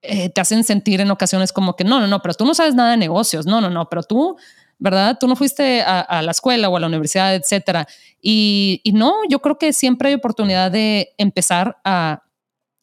te 0.00 0.40
hacen 0.40 0.62
sentir 0.62 1.00
en 1.00 1.10
ocasiones 1.10 1.52
como 1.52 1.74
que 1.74 1.82
no, 1.82 1.98
no, 1.98 2.06
no, 2.06 2.22
pero 2.22 2.32
tú 2.34 2.44
no 2.44 2.54
sabes 2.54 2.76
nada 2.76 2.92
de 2.92 2.96
negocios, 2.96 3.46
no, 3.46 3.60
no, 3.60 3.68
no, 3.68 3.88
pero 3.88 4.04
tú 4.04 4.36
¿verdad? 4.78 5.16
Tú 5.18 5.26
no 5.26 5.36
fuiste 5.36 5.82
a, 5.82 6.22
la 6.22 6.30
escuela 6.30 6.68
o 6.68 6.76
a 6.76 6.80
la 6.80 6.86
universidad, 6.86 7.34
etcétera. 7.34 7.86
Y, 8.20 8.82
no, 8.94 9.14
yo 9.28 9.40
creo 9.40 9.58
que 9.58 9.72
siempre 9.72 10.10
hay 10.10 10.14
oportunidad 10.14 10.70
de 10.70 11.14
empezar 11.18 11.78
a, 11.84 12.22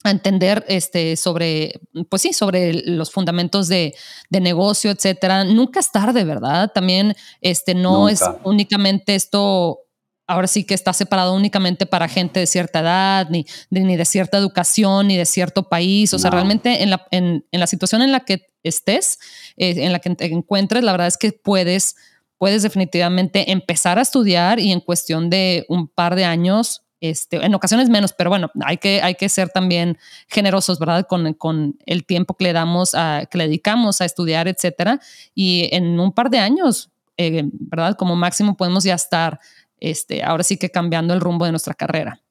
entender 0.03 0.63
este, 0.67 1.15
sobre, 1.15 1.81
pues 2.09 2.21
sí, 2.21 2.31
sobre 2.31 2.73
los 2.73 3.09
fundamentos 3.09 3.67
de, 3.67 3.95
negocio, 4.29 4.91
etcétera. 4.91 5.45
Nunca 5.45 5.79
es 5.79 5.91
tarde, 5.91 6.23
¿verdad? 6.23 6.71
También 6.71 7.15
este, 7.41 7.73
no 7.73 8.07
es 8.07 8.23
únicamente 8.43 9.15
esto 9.15 9.84
ahora 10.27 10.47
sí 10.47 10.63
que 10.63 10.73
está 10.73 10.93
separado 10.93 11.33
únicamente 11.33 11.85
para 11.85 12.07
gente 12.07 12.39
de 12.39 12.47
cierta 12.47 12.79
edad, 12.79 13.27
ni 13.29 13.45
de, 13.69 13.81
ni 13.81 13.95
de 13.95 14.05
cierta 14.05 14.37
educación, 14.37 15.07
ni 15.07 15.17
de 15.17 15.25
cierto 15.25 15.69
país. 15.69 16.13
O 16.13 16.19
sea, 16.19 16.31
realmente 16.31 16.83
en 16.83 16.89
la, 16.89 17.05
en, 17.11 17.45
en 17.51 17.59
la, 17.59 17.67
situación 17.67 18.01
en 18.01 18.11
la 18.11 18.21
que 18.21 18.47
estés, 18.63 19.19
eh, 19.57 19.75
en 19.77 19.91
la 19.91 19.99
que 19.99 20.09
te 20.15 20.25
encuentres, 20.25 20.83
la 20.83 20.91
verdad 20.91 21.07
es 21.07 21.17
que 21.17 21.31
puedes, 21.31 21.95
puedes 22.37 22.63
definitivamente 22.63 23.51
empezar 23.51 23.99
a 23.99 24.01
estudiar 24.01 24.59
y 24.59 24.71
en 24.71 24.79
cuestión 24.79 25.29
de 25.29 25.65
un 25.69 25.87
par 25.87 26.15
de 26.15 26.25
años 26.25 26.81
este, 27.01 27.45
en 27.45 27.53
ocasiones 27.53 27.89
menos, 27.89 28.13
pero 28.13 28.29
bueno, 28.29 28.49
hay 28.65 28.77
que, 28.77 29.01
hay 29.01 29.15
que 29.15 29.29
ser 29.29 29.49
también 29.49 29.97
generosos, 30.27 30.79
¿verdad? 30.79 31.05
Con, 31.07 31.33
con, 31.33 31.77
el 31.85 32.05
tiempo 32.05 32.35
que 32.35 32.45
le 32.45 32.53
damos, 32.53 32.95
a, 32.95 33.25
que 33.29 33.37
le 33.37 33.45
dedicamos 33.45 34.01
a 34.01 34.05
estudiar, 34.05 34.47
etcétera. 34.47 34.99
Y 35.35 35.69
en 35.71 35.99
un 35.99 36.11
par 36.11 36.29
de 36.29 36.39
años, 36.39 36.89
eh, 37.17 37.43
¿verdad? 37.51 37.95
Como 37.95 38.15
máximo 38.15 38.57
podemos 38.57 38.83
ya 38.83 38.95
estar 38.95 39.39
este, 39.79 40.23
ahora 40.23 40.43
sí 40.43 40.57
que 40.57 40.69
cambiando 40.69 41.13
el 41.13 41.21
rumbo 41.21 41.45
de 41.45 41.51
nuestra 41.51 41.73
carrera. 41.73 42.21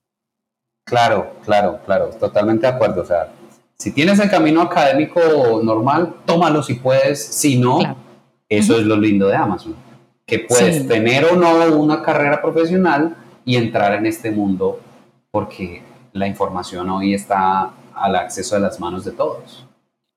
Claro, 0.85 1.37
claro, 1.45 1.81
claro, 1.85 2.11
totalmente 2.11 2.67
de 2.67 2.73
acuerdo. 2.73 3.03
O 3.03 3.07
sea, 3.07 3.33
si 3.79 3.93
tienes 3.93 4.19
el 4.19 4.31
camino 4.31 4.61
académico 4.63 5.21
normal, 5.63 6.17
tómalo 6.25 6.63
si 6.63 6.75
puedes, 6.75 7.25
si 7.25 7.59
no, 7.59 7.81
eso 8.49 8.79
es 8.79 8.87
lo 8.87 8.97
lindo 8.97 9.29
de 9.29 9.37
Amazon, 9.37 9.75
que 10.27 10.41
puedes 10.41 10.87
tener 10.87 11.25
o 11.25 11.37
no 11.37 11.77
una 11.77 12.03
carrera 12.03 12.41
profesional 12.41 13.17
y 13.45 13.57
entrar 13.57 13.95
en 13.95 14.07
este 14.07 14.31
mundo 14.31 14.81
porque 15.31 15.83
la 16.13 16.27
información 16.27 16.89
hoy 16.91 17.15
está 17.15 17.73
al 17.95 18.17
acceso 18.17 18.55
de 18.55 18.61
las 18.61 18.79
manos 18.79 19.05
de 19.05 19.13
todos. 19.13 19.67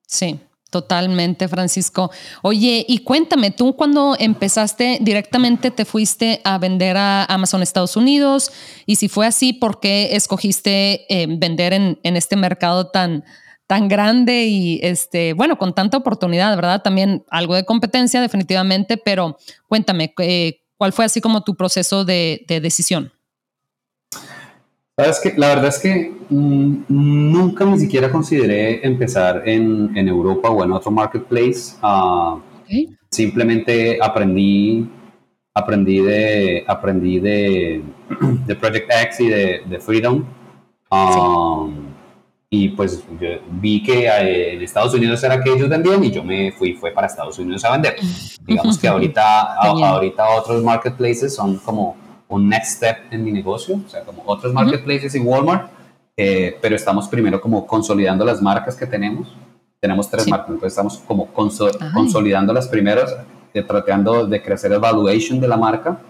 Sí, 0.06 0.40
Totalmente, 0.70 1.48
Francisco. 1.48 2.10
Oye, 2.42 2.84
y 2.86 2.98
cuéntame, 2.98 3.50
tú 3.50 3.74
cuando 3.74 4.14
empezaste 4.18 4.98
directamente 5.00 5.70
te 5.70 5.86
fuiste 5.86 6.42
a 6.44 6.58
vender 6.58 6.98
a 6.98 7.24
Amazon 7.24 7.62
Estados 7.62 7.96
Unidos 7.96 8.52
y 8.84 8.96
si 8.96 9.08
fue 9.08 9.26
así, 9.26 9.54
¿por 9.54 9.80
qué 9.80 10.14
escogiste 10.14 11.06
eh, 11.08 11.26
vender 11.26 11.72
en, 11.72 11.98
este 12.02 12.36
mercado 12.36 12.88
tan, 12.88 13.24
tan 13.66 13.88
grande 13.88 14.44
y 14.44 14.78
este, 14.82 15.32
bueno, 15.32 15.56
con 15.56 15.74
tanta 15.74 15.96
oportunidad, 15.96 16.54
¿verdad? 16.54 16.82
También 16.82 17.24
algo 17.30 17.54
de 17.54 17.64
competencia 17.64 18.20
definitivamente, 18.20 18.98
pero 18.98 19.38
cuéntame, 19.68 20.12
eh, 20.18 20.60
¿cuál 20.76 20.92
fue 20.92 21.06
así 21.06 21.22
como 21.22 21.44
tu 21.44 21.56
proceso 21.56 22.04
de 22.04 22.44
decisión? 22.46 23.10
Sabes 24.98 25.20
que 25.20 25.32
la 25.36 25.50
verdad 25.50 25.66
es 25.66 25.78
que 25.78 26.12
mm, 26.28 26.86
nunca 26.88 27.64
ni 27.64 27.78
siquiera 27.78 28.10
consideré 28.10 28.84
empezar 28.84 29.48
en, 29.48 29.96
en, 29.96 30.08
Europa 30.08 30.50
o 30.50 30.64
en 30.64 30.72
otro 30.72 30.90
marketplace. 30.90 31.76
Ah, 31.80 32.36
Simplemente 33.08 33.98
aprendí, 34.02 34.90
aprendí 35.54 36.00
de, 36.00 36.64
aprendí 36.66 37.20
de, 37.20 37.80
de 38.44 38.54
Project 38.56 38.90
X 38.90 39.20
y 39.20 39.28
de, 39.28 39.62
de 39.66 39.78
Freedom. 39.78 40.24
Um, 40.90 41.94
y 42.50 42.70
pues 42.70 43.04
yo 43.20 43.28
vi 43.52 43.80
que 43.84 44.08
eh, 44.08 44.54
en 44.54 44.62
Estados 44.62 44.94
Unidos 44.94 45.22
era 45.22 45.40
que 45.40 45.52
ellos 45.52 45.68
vendían 45.68 46.02
y 46.02 46.10
yo 46.10 46.24
me 46.24 46.50
fui 46.50 46.72
fue 46.72 46.90
para 46.90 47.06
Estados 47.06 47.38
Unidos 47.38 47.64
a 47.64 47.70
vender. 47.70 47.94
Digamos 48.44 48.76
que 48.76 48.88
ahorita, 48.88 49.54
ahorita 49.54 50.28
otros 50.30 50.64
marketplaces 50.64 51.36
son 51.36 51.58
como 51.58 52.07
un 52.28 52.48
next 52.48 52.76
step 52.76 52.96
en 53.10 53.24
mi 53.24 53.32
negocio, 53.32 53.80
o 53.84 53.88
sea, 53.88 54.04
como 54.04 54.22
otros 54.26 54.52
marketplaces 54.52 55.14
y 55.14 55.18
Walmart, 55.18 55.70
eh, 56.16 56.58
pero 56.60 56.76
estamos 56.76 57.08
primero 57.08 57.40
como 57.40 57.66
consolidando 57.66 58.24
las 58.24 58.42
marcas 58.42 58.76
que 58.76 58.86
tenemos. 58.86 59.34
Tenemos 59.80 60.10
tres 60.10 60.26
marcas, 60.28 60.48
entonces 60.48 60.72
estamos 60.72 60.98
como 61.06 61.28
consolidando 61.94 62.52
las 62.52 62.66
primeras, 62.68 63.16
eh, 63.54 63.62
tratando 63.62 64.26
de 64.26 64.42
crecer 64.42 64.72
el 64.72 64.80
valuation 64.80 65.40
de 65.40 65.48
la 65.48 65.56
marca 65.56 66.00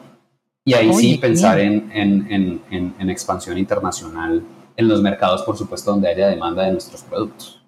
y 0.64 0.74
ahí 0.74 0.92
sí 0.94 1.18
pensar 1.18 1.60
en, 1.60 1.90
en, 1.92 2.62
en, 2.70 2.94
en 2.98 3.10
expansión 3.10 3.58
internacional 3.58 4.42
en 4.76 4.88
los 4.88 5.02
mercados, 5.02 5.42
por 5.42 5.56
supuesto, 5.56 5.90
donde 5.90 6.08
haya 6.08 6.28
demanda 6.28 6.62
de 6.64 6.72
nuestros 6.72 7.02
productos. 7.02 7.60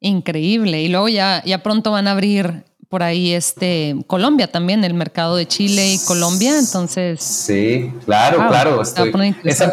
Increíble. 0.00 0.82
Y 0.82 0.88
luego 0.88 1.08
ya, 1.08 1.42
ya 1.44 1.62
pronto 1.62 1.92
van 1.92 2.08
a 2.08 2.12
abrir 2.12 2.64
por 2.92 3.02
ahí 3.02 3.32
este 3.32 3.96
Colombia 4.06 4.52
también, 4.52 4.84
el 4.84 4.92
mercado 4.92 5.36
de 5.36 5.48
Chile 5.48 5.94
y 5.94 5.98
Colombia, 6.04 6.58
entonces. 6.58 7.22
Sí, 7.22 7.90
claro, 8.04 8.36
claro. 8.48 8.82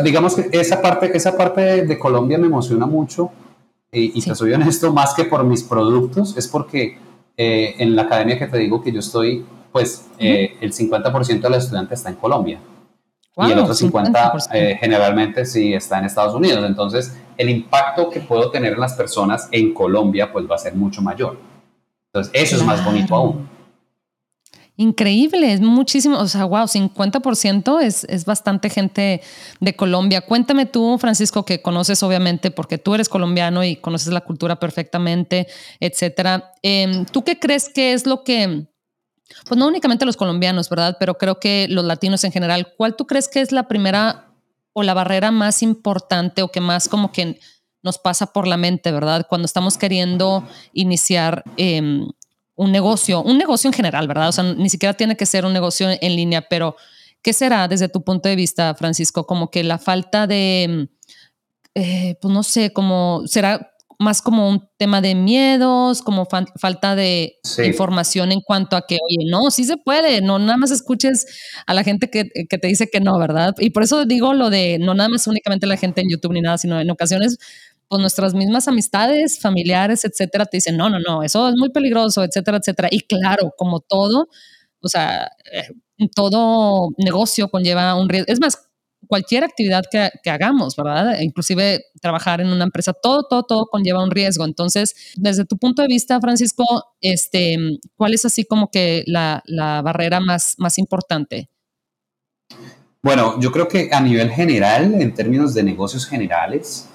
digamos 0.02 0.36
que 0.36 0.48
esa 0.58 0.82
parte, 0.82 1.12
esa 1.14 1.36
parte 1.36 1.86
de, 1.86 2.00
Colombia 2.00 2.38
me 2.38 2.48
emociona 2.48 2.86
mucho 2.86 3.30
y, 3.92 4.18
y 4.18 4.22
te 4.22 4.34
soy 4.34 4.54
honesto, 4.54 4.94
más 4.94 5.14
que 5.14 5.26
por 5.26 5.44
mis 5.44 5.64
productos, 5.64 6.38
es 6.38 6.48
porque 6.48 6.98
eh, 7.36 7.76
en 7.80 7.94
la 7.94 8.04
academia 8.04 8.40
que 8.40 8.48
te 8.48 8.58
digo 8.58 8.82
que 8.82 8.94
yo 8.94 9.02
estoy, 9.02 9.46
pues 9.74 10.06
eh, 10.18 10.56
el 10.62 10.72
50% 10.72 11.42
de 11.42 11.50
los 11.50 11.66
estudiantes 11.66 12.00
está 12.00 12.10
en 12.12 12.16
Colombia 12.16 12.62
y 13.48 13.52
el 13.52 13.60
otro 13.60 13.74
50 13.74 14.34
eh, 14.54 14.78
generalmente 14.80 15.46
sí 15.46 15.74
está 15.74 16.00
en 16.00 16.06
Estados 16.06 16.34
Unidos. 16.34 16.64
Entonces, 16.66 17.18
el 17.38 17.50
impacto 17.50 18.10
que 18.10 18.22
puedo 18.22 18.50
tener 18.50 18.74
en 18.74 18.80
las 18.80 18.94
personas 18.94 19.50
en 19.52 19.74
Colombia 19.74 20.32
pues 20.32 20.50
va 20.50 20.56
a 20.56 20.60
ser 20.60 20.76
mucho 20.76 21.02
mayor. 21.02 21.38
Entonces, 22.14 22.32
eso 22.34 22.56
es 22.56 22.64
más 22.64 22.84
bonito 22.84 23.16
aún. 23.16 23.50
Increíble, 24.78 25.52
es 25.52 25.60
muchísimo, 25.60 26.18
o 26.18 26.28
sea, 26.28 26.46
wow, 26.46 26.66
50% 26.66 27.82
es, 27.82 28.06
es 28.06 28.24
bastante 28.24 28.70
gente 28.70 29.22
de 29.60 29.76
Colombia. 29.76 30.22
Cuéntame 30.22 30.66
tú, 30.66 30.98
Francisco, 30.98 31.44
que 31.44 31.62
conoces 31.62 32.02
obviamente 32.02 32.50
porque 32.50 32.78
tú 32.78 32.96
eres 32.96 33.10
colombiano 33.10 33.62
y 33.66 33.76
conoces 33.76 34.14
la 34.14 34.22
cultura 34.22 34.58
perfectamente, 34.58 35.48
etcétera. 35.82 36.54
Em, 36.64 37.06
¿Tú 37.06 37.26
qué 37.26 37.38
crees 37.38 37.68
que 37.68 37.92
es 37.92 38.06
lo 38.06 38.24
que 38.24 38.68
pues 39.48 39.58
no 39.58 39.68
únicamente 39.68 40.06
los 40.06 40.18
colombianos, 40.18 40.70
¿verdad? 40.70 40.98
Pero 41.00 41.18
creo 41.18 41.40
que 41.40 41.68
los 41.70 41.84
latinos 41.84 42.24
en 42.24 42.32
general. 42.32 42.74
¿Cuál 42.78 42.96
tú 42.96 43.06
crees 43.06 43.28
que 43.28 43.42
es 43.42 43.52
la 43.52 43.68
primera 43.68 44.34
o 44.74 44.84
la 44.84 44.94
barrera 44.94 45.32
más 45.32 45.62
importante 45.62 46.42
o 46.42 46.50
que 46.50 46.62
más 46.62 46.88
como 46.88 47.12
que 47.12 47.40
nos 47.82 47.98
pasa 47.98 48.28
por 48.28 48.48
la 48.48 48.58
mente, 48.58 48.92
¿verdad? 48.92 49.26
Cuando 49.30 49.46
estamos 49.46 49.78
queriendo 49.78 50.48
iniciar 50.74 51.44
em, 51.58 52.08
un 52.56 52.72
negocio, 52.72 53.22
un 53.24 53.38
negocio 53.38 53.70
en 53.70 53.74
general, 53.74 54.08
¿verdad? 54.08 54.30
O 54.30 54.32
sea, 54.32 54.44
ni 54.44 54.70
siquiera 54.70 54.94
tiene 54.94 55.16
que 55.16 55.26
ser 55.26 55.46
un 55.46 55.54
negocio 55.54 55.88
en 55.90 56.16
línea, 56.16 56.42
pero 56.42 56.76
¿qué 57.22 57.34
será 57.34 57.68
desde 57.68 57.90
tu 57.90 58.04
punto 58.04 58.28
de 58.30 58.36
vista, 58.36 58.76
Francisco? 58.76 59.26
Como 59.26 59.50
que 59.50 59.64
la 59.64 59.78
falta 59.78 60.28
de, 60.28 60.90
eh, 61.76 62.16
pues 62.22 62.34
no 62.34 62.44
sé, 62.44 62.74
como 62.74 63.24
será 63.26 63.72
más 64.02 64.22
como 64.22 64.50
un 64.50 64.66
tema 64.78 65.02
de 65.02 65.14
miedos, 65.14 66.02
como 66.02 66.26
falta 66.26 66.96
de 66.96 67.38
información 67.66 68.32
en 68.32 68.40
cuanto 68.40 68.78
a 68.78 68.88
que, 68.88 68.96
oye, 68.96 69.30
no, 69.30 69.52
sí 69.52 69.66
se 69.66 69.76
puede, 69.76 70.22
no 70.22 70.40
nada 70.40 70.56
más 70.56 70.72
escuches 70.72 71.26
a 71.68 71.74
la 71.74 71.84
gente 71.84 72.10
que, 72.10 72.30
que, 72.50 72.58
te 72.58 72.68
dice 72.68 72.90
que 72.90 73.02
no, 73.02 73.20
¿verdad? 73.20 73.54
Y 73.60 73.72
por 73.72 73.84
eso 73.84 74.06
digo 74.06 74.34
lo 74.34 74.50
de 74.50 74.80
no 74.80 74.94
nada 74.94 75.10
más 75.10 75.28
únicamente 75.28 75.68
la 75.68 75.76
gente 75.76 76.00
en 76.00 76.10
YouTube 76.10 76.32
ni 76.32 76.40
nada, 76.40 76.58
sino 76.58 76.80
en 76.80 76.90
ocasiones, 76.90 77.40
pues 77.90 78.00
nuestras 78.00 78.34
mismas 78.34 78.68
amistades, 78.68 79.40
familiares, 79.42 80.06
etcétera, 80.06 80.46
te 80.46 80.58
dicen, 80.58 80.78
no, 80.78 80.90
no, 80.90 81.00
no, 81.00 81.24
eso 81.24 81.50
es 81.50 81.56
muy 81.56 81.70
peligroso, 81.70 82.24
etcétera, 82.24 82.58
etcétera. 82.58 82.88
Y 82.92 83.02
claro, 83.02 83.52
como 83.58 83.80
todo, 83.82 84.30
o 84.80 84.88
sea, 84.88 85.32
eh, 85.52 86.08
todo 86.16 86.90
negocio 86.98 87.50
conlleva 87.50 87.96
un 87.96 88.08
riesgo. 88.08 88.32
Es 88.32 88.40
más, 88.40 88.70
cualquier 89.08 89.44
actividad 89.44 89.84
que, 89.90 90.30
hagamos, 90.30 90.76
¿verdad? 90.76 91.20
Inclusive 91.20 91.84
trabajar 92.02 92.42
en 92.42 92.50
una 92.50 92.64
empresa, 92.64 92.94
todo, 92.94 93.24
todo, 93.28 93.44
todo 93.44 93.66
conlleva 93.66 94.04
un 94.04 94.12
riesgo. 94.12 94.46
Entonces, 94.46 95.14
desde 95.16 95.46
tu 95.46 95.58
punto 95.58 95.82
de 95.82 95.88
vista, 95.88 96.20
Francisco, 96.20 96.64
este, 97.02 97.58
¿cuál 97.96 98.14
es 98.14 98.26
así 98.26 98.46
como 98.46 98.70
que 98.70 99.04
la, 99.08 99.42
barrera 99.84 100.20
más, 100.20 100.56
más 100.58 100.78
importante? 100.78 101.50
Bueno, 103.02 103.40
yo 103.40 103.52
creo 103.52 103.68
que 103.68 103.90
a 103.92 104.02
nivel 104.02 104.30
general, 104.30 105.02
en 105.02 105.14
términos 105.14 105.54
de 105.54 105.64
negocios 105.64 106.06
generales, 106.06 106.89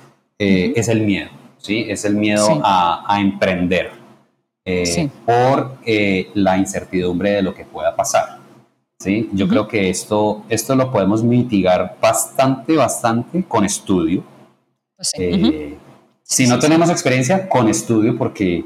eh, 0.45 0.73
es 0.77 0.89
el 0.89 1.01
miedo, 1.03 1.31
¿sí? 1.59 1.87
Es 1.89 2.05
el 2.05 2.17
miedo 2.17 2.61
a, 2.63 3.19
emprender 3.19 3.93
eh, 4.65 5.09
por 5.25 5.79
eh, 5.85 6.31
la 6.35 6.57
incertidumbre 6.59 7.31
de 7.33 7.43
lo 7.43 7.55
que 7.55 7.65
pueda 7.65 7.95
pasar. 7.95 8.39
¿sí? 8.99 9.29
Yo 9.33 9.49
creo 9.49 9.69
que 9.69 9.91
esto, 9.91 10.43
esto 10.49 10.75
lo 10.75 10.91
podemos 10.91 11.23
mitigar 11.23 11.97
bastante, 12.01 12.77
bastante 12.77 13.45
con 13.45 13.65
estudio. 13.65 14.23
Pues 14.97 15.11
eh, 15.19 15.77
si 16.23 16.47
no 16.47 16.59
tenemos 16.59 16.91
experiencia, 16.91 17.49
con 17.49 17.69
estudio, 17.69 18.17
porque 18.17 18.65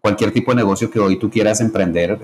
cualquier 0.00 0.32
tipo 0.32 0.52
de 0.52 0.56
negocio 0.56 0.90
que 0.90 1.00
hoy 1.00 1.18
tú 1.18 1.30
quieras 1.30 1.60
emprender, 1.60 2.18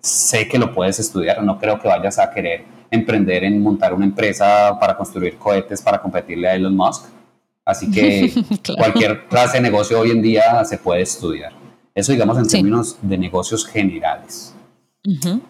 sé 0.00 0.48
que 0.48 0.58
lo 0.58 0.74
puedes 0.74 0.98
estudiar. 0.98 1.42
No 1.42 1.58
creo 1.58 1.78
que 1.80 1.88
vayas 1.88 2.18
a 2.18 2.30
querer 2.30 2.64
emprender 2.90 3.44
en 3.44 3.62
montar 3.62 3.94
una 3.94 4.04
empresa 4.04 4.76
para 4.78 4.96
construir 4.96 5.36
cohetes 5.36 5.80
para 5.80 6.00
competirle 6.00 6.48
a 6.48 6.54
Elon 6.54 6.76
Musk. 6.76 7.19
Así 7.70 7.90
que 7.90 8.32
cualquier 8.76 9.26
clase 9.28 9.58
de 9.58 9.62
negocio 9.62 10.00
hoy 10.00 10.10
en 10.10 10.22
día 10.22 10.64
se 10.64 10.78
puede 10.78 11.02
estudiar. 11.02 11.52
Eso 11.94 12.12
digamos 12.12 12.38
en 12.38 12.48
términos 12.48 12.96
de 13.02 13.18
negocios 13.18 13.66
generales. 13.66 14.54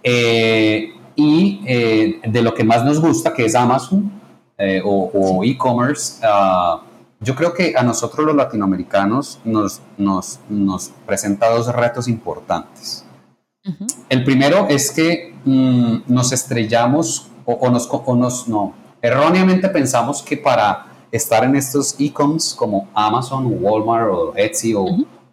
eh, 0.03 0.95
y 1.17 1.61
eh, 1.67 2.21
de 2.25 2.43
lo 2.43 2.55
que 2.55 2.65
más 2.65 2.85
nos 2.85 3.01
gusta, 3.01 3.35
que 3.35 3.45
es 3.45 3.55
Amazon 3.55 4.11
eh, 4.57 4.81
o, 4.85 5.43
e-commerce, 5.45 6.21
ah, 6.23 6.83
yo 7.21 7.35
creo 7.35 7.53
que 7.53 7.75
a 7.77 7.83
nosotros 7.83 8.27
los 8.27 8.35
latinoamericanos 8.35 9.39
nos, 9.45 9.81
nos, 9.99 10.41
nos 10.49 10.91
presenta 11.07 11.51
dos 11.51 11.67
retos 11.75 12.09
importantes. 12.09 13.05
El 14.09 14.25
primero 14.25 14.67
es 14.69 14.91
que 14.91 15.35
mm, 15.45 15.99
nos 16.07 16.33
estrellamos 16.33 17.29
o, 17.45 17.69
nos, 17.69 17.89
o 17.91 18.17
nos, 18.17 18.49
no, 18.49 18.75
erróneamente 19.03 19.69
pensamos 19.69 20.23
que 20.23 20.37
para 20.37 20.90
estar 21.13 21.45
en 21.45 21.57
estos 21.57 21.97
e-coms 21.99 22.55
como 22.55 22.89
Amazon, 22.95 23.47
Walmart 23.61 24.11
o 24.11 24.33
Etsy 24.37 24.75
o 24.75 24.87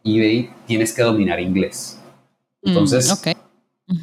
eBay, 0.04 0.50
tienes 0.66 0.94
que 0.94 1.04
dominar 1.04 1.40
inglés. 1.40 2.00
Mm, 2.64 2.70
Entonces, 2.70 3.24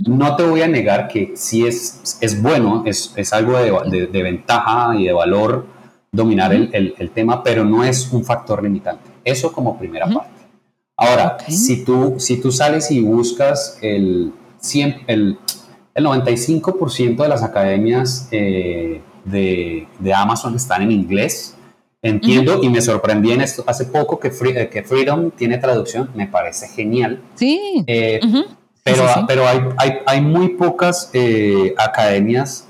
no 0.07 0.37
te 0.37 0.45
voy 0.45 0.63
a 0.63 0.69
negar 0.69 1.09
que 1.09 1.33
sí 1.37 1.67
es, 1.67 2.19
es 2.21 2.41
bueno, 2.41 2.85
es, 2.87 3.13
es 3.17 3.33
algo 3.33 3.59
de, 3.59 4.07
de, 4.07 4.23
ventaja 4.23 4.95
y 4.97 5.05
de 5.05 5.13
valor 5.13 5.67
dominar 6.11 6.55
el, 6.55 6.95
el, 6.97 7.11
tema, 7.11 7.43
pero 7.43 7.65
no 7.65 7.85
es 7.85 8.11
un 8.13 8.25
factor 8.25 8.63
limitante. 8.63 9.11
Eso 9.25 9.53
como 9.53 9.79
primera 9.79 10.07
parte. 10.07 10.31
Ahora, 10.97 11.37
si, 11.49 11.85
tú, 11.85 12.15
si 12.19 12.41
tú 12.41 12.53
sales 12.53 12.91
y 12.91 13.01
buscas 13.01 13.79
el, 13.83 14.33
el, 15.07 15.39
el 15.95 16.05
95% 16.07 17.17
de 17.17 17.29
las 17.29 17.43
academias 17.43 18.29
eh, 18.31 19.03
de, 19.25 19.89
de, 19.99 20.15
Amazon 20.15 20.55
están 20.55 20.83
en 20.83 20.93
inglés, 20.93 21.54
entiendo 22.05 22.62
y 22.62 22.69
me 22.69 22.83
sorprendí 22.83 23.33
en 23.33 23.40
esto 23.40 23.64
hace 23.67 23.87
poco 23.87 24.21
que, 24.21 24.29
eh, 24.29 24.69
que 24.69 24.83
Freedom 24.83 25.31
tiene 25.31 25.57
traducción, 25.57 26.11
me 26.14 26.27
parece 26.27 26.69
genial. 26.69 27.21
Sí. 27.35 27.83
Eh, 27.87 28.21
pero, 28.85 29.07
pero 29.27 29.49
hay, 29.49 29.61
hay, 29.79 29.93
hay, 30.05 30.21
muy 30.21 30.51
pocas 30.51 31.11
eh, 31.14 31.75
academias 31.79 32.69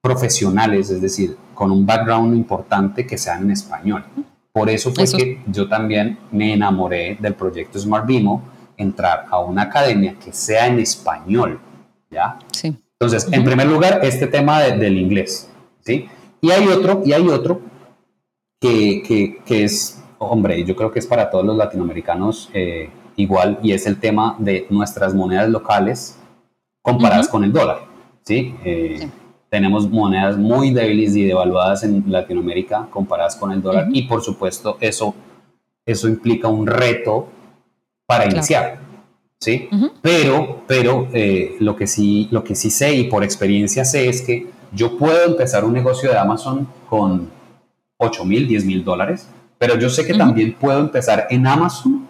profesionales, 0.00 0.88
es 0.88 1.02
decir, 1.02 1.36
con 1.52 1.70
un 1.70 1.84
background 1.84 2.34
importante 2.34 3.06
que 3.06 3.18
sean 3.18 3.42
en 3.42 3.50
español. 3.50 4.02
Por 4.50 4.70
eso 4.70 4.92
fue 4.92 5.04
que 5.04 5.42
yo 5.46 5.68
también 5.68 6.18
me 6.32 6.54
enamoré 6.54 7.18
del 7.20 7.34
proyecto 7.34 7.78
Smart 7.78 8.06
Bimo, 8.06 8.42
entrar 8.78 9.26
a 9.30 9.40
una 9.40 9.62
academia 9.62 10.16
que 10.18 10.32
sea 10.32 10.66
en 10.66 10.80
español, 10.80 11.60
¿ya? 12.10 12.38
Sí. 12.50 12.74
Entonces, 12.98 13.30
en 13.30 13.44
primer 13.44 13.66
lugar, 13.66 14.00
este 14.02 14.26
tema 14.26 14.62
del 14.62 14.98
inglés, 14.98 15.50
¿sí? 15.84 16.08
Y 16.40 16.50
hay 16.50 16.66
otro, 16.66 17.02
y 17.04 17.12
hay 17.12 17.28
otro 17.28 17.60
que, 18.60 19.02
que, 19.02 19.38
que, 19.44 19.64
es, 19.64 20.02
hombre, 20.18 20.62
yo 20.64 20.76
creo 20.76 20.92
que 20.92 20.98
es 20.98 21.06
para 21.06 21.30
todos 21.30 21.44
los 21.44 21.56
latinoamericanos 21.56 22.50
eh, 22.52 22.90
igual 23.16 23.58
y 23.62 23.72
es 23.72 23.86
el 23.86 23.98
tema 23.98 24.36
de 24.38 24.66
nuestras 24.70 25.14
monedas 25.14 25.48
locales 25.48 26.18
comparadas 26.82 27.28
con 27.28 27.44
el 27.44 27.52
dólar. 27.52 27.90
Eh, 28.28 28.96
¿sí? 29.00 29.10
Tenemos 29.48 29.90
monedas 29.90 30.36
muy 30.36 30.70
débiles 30.72 31.16
y 31.16 31.24
devaluadas 31.24 31.82
en 31.82 32.04
Latinoamérica 32.06 32.86
comparadas 32.90 33.34
con 33.34 33.50
el 33.50 33.60
dólar 33.60 33.88
y 33.92 34.02
por 34.02 34.22
supuesto 34.22 34.76
eso, 34.80 35.14
eso 35.84 36.08
implica 36.08 36.46
un 36.46 36.66
reto 36.66 37.28
para 38.06 38.26
iniciar. 38.26 38.78
¿sí? 39.40 39.68
Pero, 40.02 40.62
pero 40.66 41.08
eh, 41.12 41.56
lo, 41.58 41.74
que 41.74 41.86
sí, 41.86 42.28
lo 42.30 42.44
que 42.44 42.54
sí 42.54 42.70
sé 42.70 42.94
y 42.94 43.04
por 43.04 43.24
experiencia 43.24 43.84
sé 43.84 44.08
es 44.08 44.22
que 44.22 44.46
yo 44.72 44.96
puedo 44.96 45.26
empezar 45.26 45.64
un 45.64 45.72
negocio 45.72 46.10
de 46.10 46.18
Amazon 46.18 46.68
con 46.88 47.28
8 48.00 48.24
mil, 48.24 48.48
10 48.48 48.64
mil 48.64 48.82
dólares, 48.82 49.28
pero 49.58 49.78
yo 49.78 49.90
sé 49.90 50.06
que 50.06 50.14
también 50.14 50.56
puedo 50.58 50.80
empezar 50.80 51.26
en 51.30 51.46
Amazon, 51.46 52.08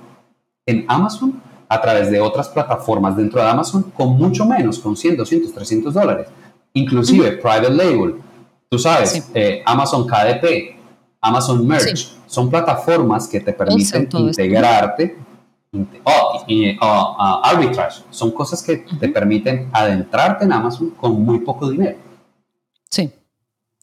en 0.64 0.84
Amazon, 0.88 1.42
a 1.68 1.80
través 1.80 2.10
de 2.10 2.20
otras 2.20 2.48
plataformas 2.48 3.16
dentro 3.16 3.40
de 3.42 3.48
Amazon 3.48 3.92
con 3.96 4.16
mucho 4.16 4.44
menos, 4.46 4.78
con 4.78 4.96
100, 4.96 5.16
200, 5.16 5.52
300 5.52 5.94
dólares. 5.94 6.28
Inclusive 6.72 7.32
private 7.32 7.70
label, 7.70 8.16
tú 8.68 8.78
sabes, 8.78 9.30
eh, 9.34 9.62
Amazon 9.66 10.06
KDP, 10.06 10.76
Amazon 11.20 11.66
Merch, 11.66 12.16
son 12.26 12.48
plataformas 12.48 13.28
que 13.28 13.40
te 13.40 13.52
permiten 13.52 14.08
integrarte 14.12 15.16
Oh, 16.02 16.44
y, 16.48 16.76
oh, 16.80 17.16
ah, 17.18 17.42
arbitrage 17.44 18.02
son 18.10 18.32
cosas 18.32 18.60
que 18.60 18.78
te 18.78 19.08
permiten 19.08 19.70
adentrarte 19.72 20.44
en 20.44 20.52
Amazon 20.52 20.90
con 20.90 21.22
muy 21.22 21.40
poco 21.40 21.70
dinero. 21.70 21.96
Sí, 22.90 23.12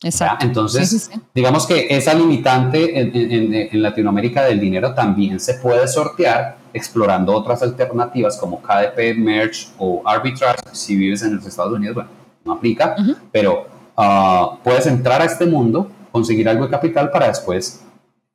exacto. 0.03 0.45
Entonces, 0.45 1.09
digamos 1.33 1.65
que 1.65 1.87
esa 1.89 2.13
limitante 2.13 2.99
en, 2.99 3.81
Latinoamérica 3.81 4.43
del 4.43 4.59
dinero 4.59 4.93
también 4.93 5.39
se 5.39 5.55
puede 5.55 5.87
sortear 5.87 6.57
explorando 6.73 7.33
otras 7.33 7.61
alternativas 7.63 8.37
como 8.37 8.61
KDP, 8.61 9.17
Merge 9.17 9.67
o 9.77 10.01
Arbitrage. 10.05 10.59
Si 10.71 10.95
vives 10.95 11.23
en 11.23 11.35
los 11.35 11.45
Estados 11.45 11.73
Unidos, 11.73 11.95
bueno, 11.95 12.09
no 12.45 12.53
aplica, 12.53 12.95
pero 13.31 13.67
ah, 13.95 14.57
puedes 14.63 14.85
entrar 14.87 15.21
a 15.21 15.25
este 15.25 15.45
mundo, 15.45 15.89
conseguir 16.11 16.47
algo 16.47 16.65
de 16.65 16.71
capital 16.71 17.11
para 17.11 17.27
después 17.27 17.81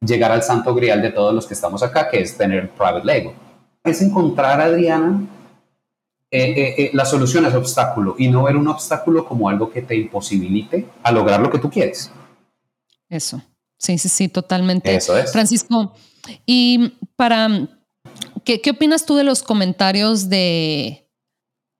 llegar 0.04 0.32
al 0.32 0.42
santo 0.42 0.74
grial 0.74 1.00
de 1.00 1.10
todos 1.10 1.34
los 1.34 1.46
que 1.46 1.54
estamos 1.54 1.82
acá, 1.82 2.08
que 2.08 2.20
es 2.20 2.36
tener 2.36 2.70
private 2.70 3.04
label. 3.04 3.32
Es 3.84 4.02
encontrar, 4.02 4.60
Adriana, 4.60 5.22
eh, 6.34 6.44
eh, 6.44 6.74
eh, 6.78 6.90
la 6.94 7.04
solución 7.04 7.44
a 7.44 7.48
ese 7.48 7.58
obstáculo 7.58 8.14
y 8.18 8.28
no 8.28 8.44
ver 8.44 8.56
un 8.56 8.66
obstáculo 8.66 9.26
como 9.26 9.50
algo 9.50 9.70
que 9.70 9.82
te 9.82 9.94
imposibilite 9.94 10.88
a 11.02 11.12
lograr 11.12 11.40
lo 11.40 11.50
que 11.50 11.58
tú 11.58 11.68
quieres. 11.68 12.10
Eso, 13.10 13.42
sí, 13.76 13.98
sí, 13.98 14.08
sí, 14.08 14.28
totalmente. 14.28 14.94
Eso 14.94 15.14
es. 15.14 15.30
Francisco, 15.30 15.94
y 16.46 16.94
para, 17.16 17.68
¿qué, 18.44 18.62
qué 18.62 18.70
opinas 18.70 19.04
tú 19.04 19.14
de 19.14 19.24
los 19.24 19.42
comentarios 19.42 20.30
de 20.30 21.01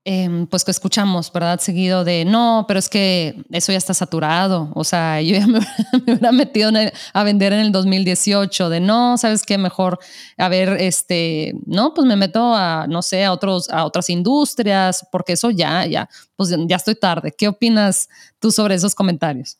Em, 0.04 0.48
pues 0.48 0.64
que 0.64 0.72
escuchamos, 0.72 1.32
¿verdad? 1.32 1.60
Seguido 1.60 2.02
de, 2.02 2.24
no, 2.24 2.64
pero 2.66 2.80
es 2.80 2.88
que 2.88 3.44
eso 3.52 3.70
ya 3.70 3.78
está 3.78 3.94
saturado. 3.94 4.72
O 4.74 4.82
sea, 4.82 5.22
yo 5.22 5.36
ya 5.36 5.46
me, 5.46 5.60
hubiera 6.02 6.32
metido 6.32 6.72
a 7.12 7.22
vender 7.22 7.52
en 7.52 7.60
el 7.60 7.70
2018, 7.70 8.68
de, 8.68 8.80
no, 8.80 9.16
¿sabes 9.16 9.44
qué? 9.44 9.58
Mejor, 9.58 10.00
a 10.36 10.48
ver, 10.48 10.70
este, 10.80 11.54
no, 11.66 11.94
pues 11.94 12.04
me 12.04 12.16
meto 12.16 12.52
a, 12.52 12.86
no 12.88 13.00
sé, 13.00 13.24
a, 13.24 13.32
otros, 13.32 13.70
a 13.70 13.84
otras 13.84 14.10
industrias, 14.10 15.06
porque 15.12 15.34
eso 15.34 15.50
ya, 15.50 15.86
ya, 15.86 16.08
pues 16.34 16.52
ya 16.66 16.76
estoy 16.76 16.96
tarde. 16.96 17.30
¿Qué 17.30 17.46
opinas 17.46 18.08
tú 18.40 18.50
sobre 18.50 18.74
esos 18.74 18.96
comentarios? 18.96 19.58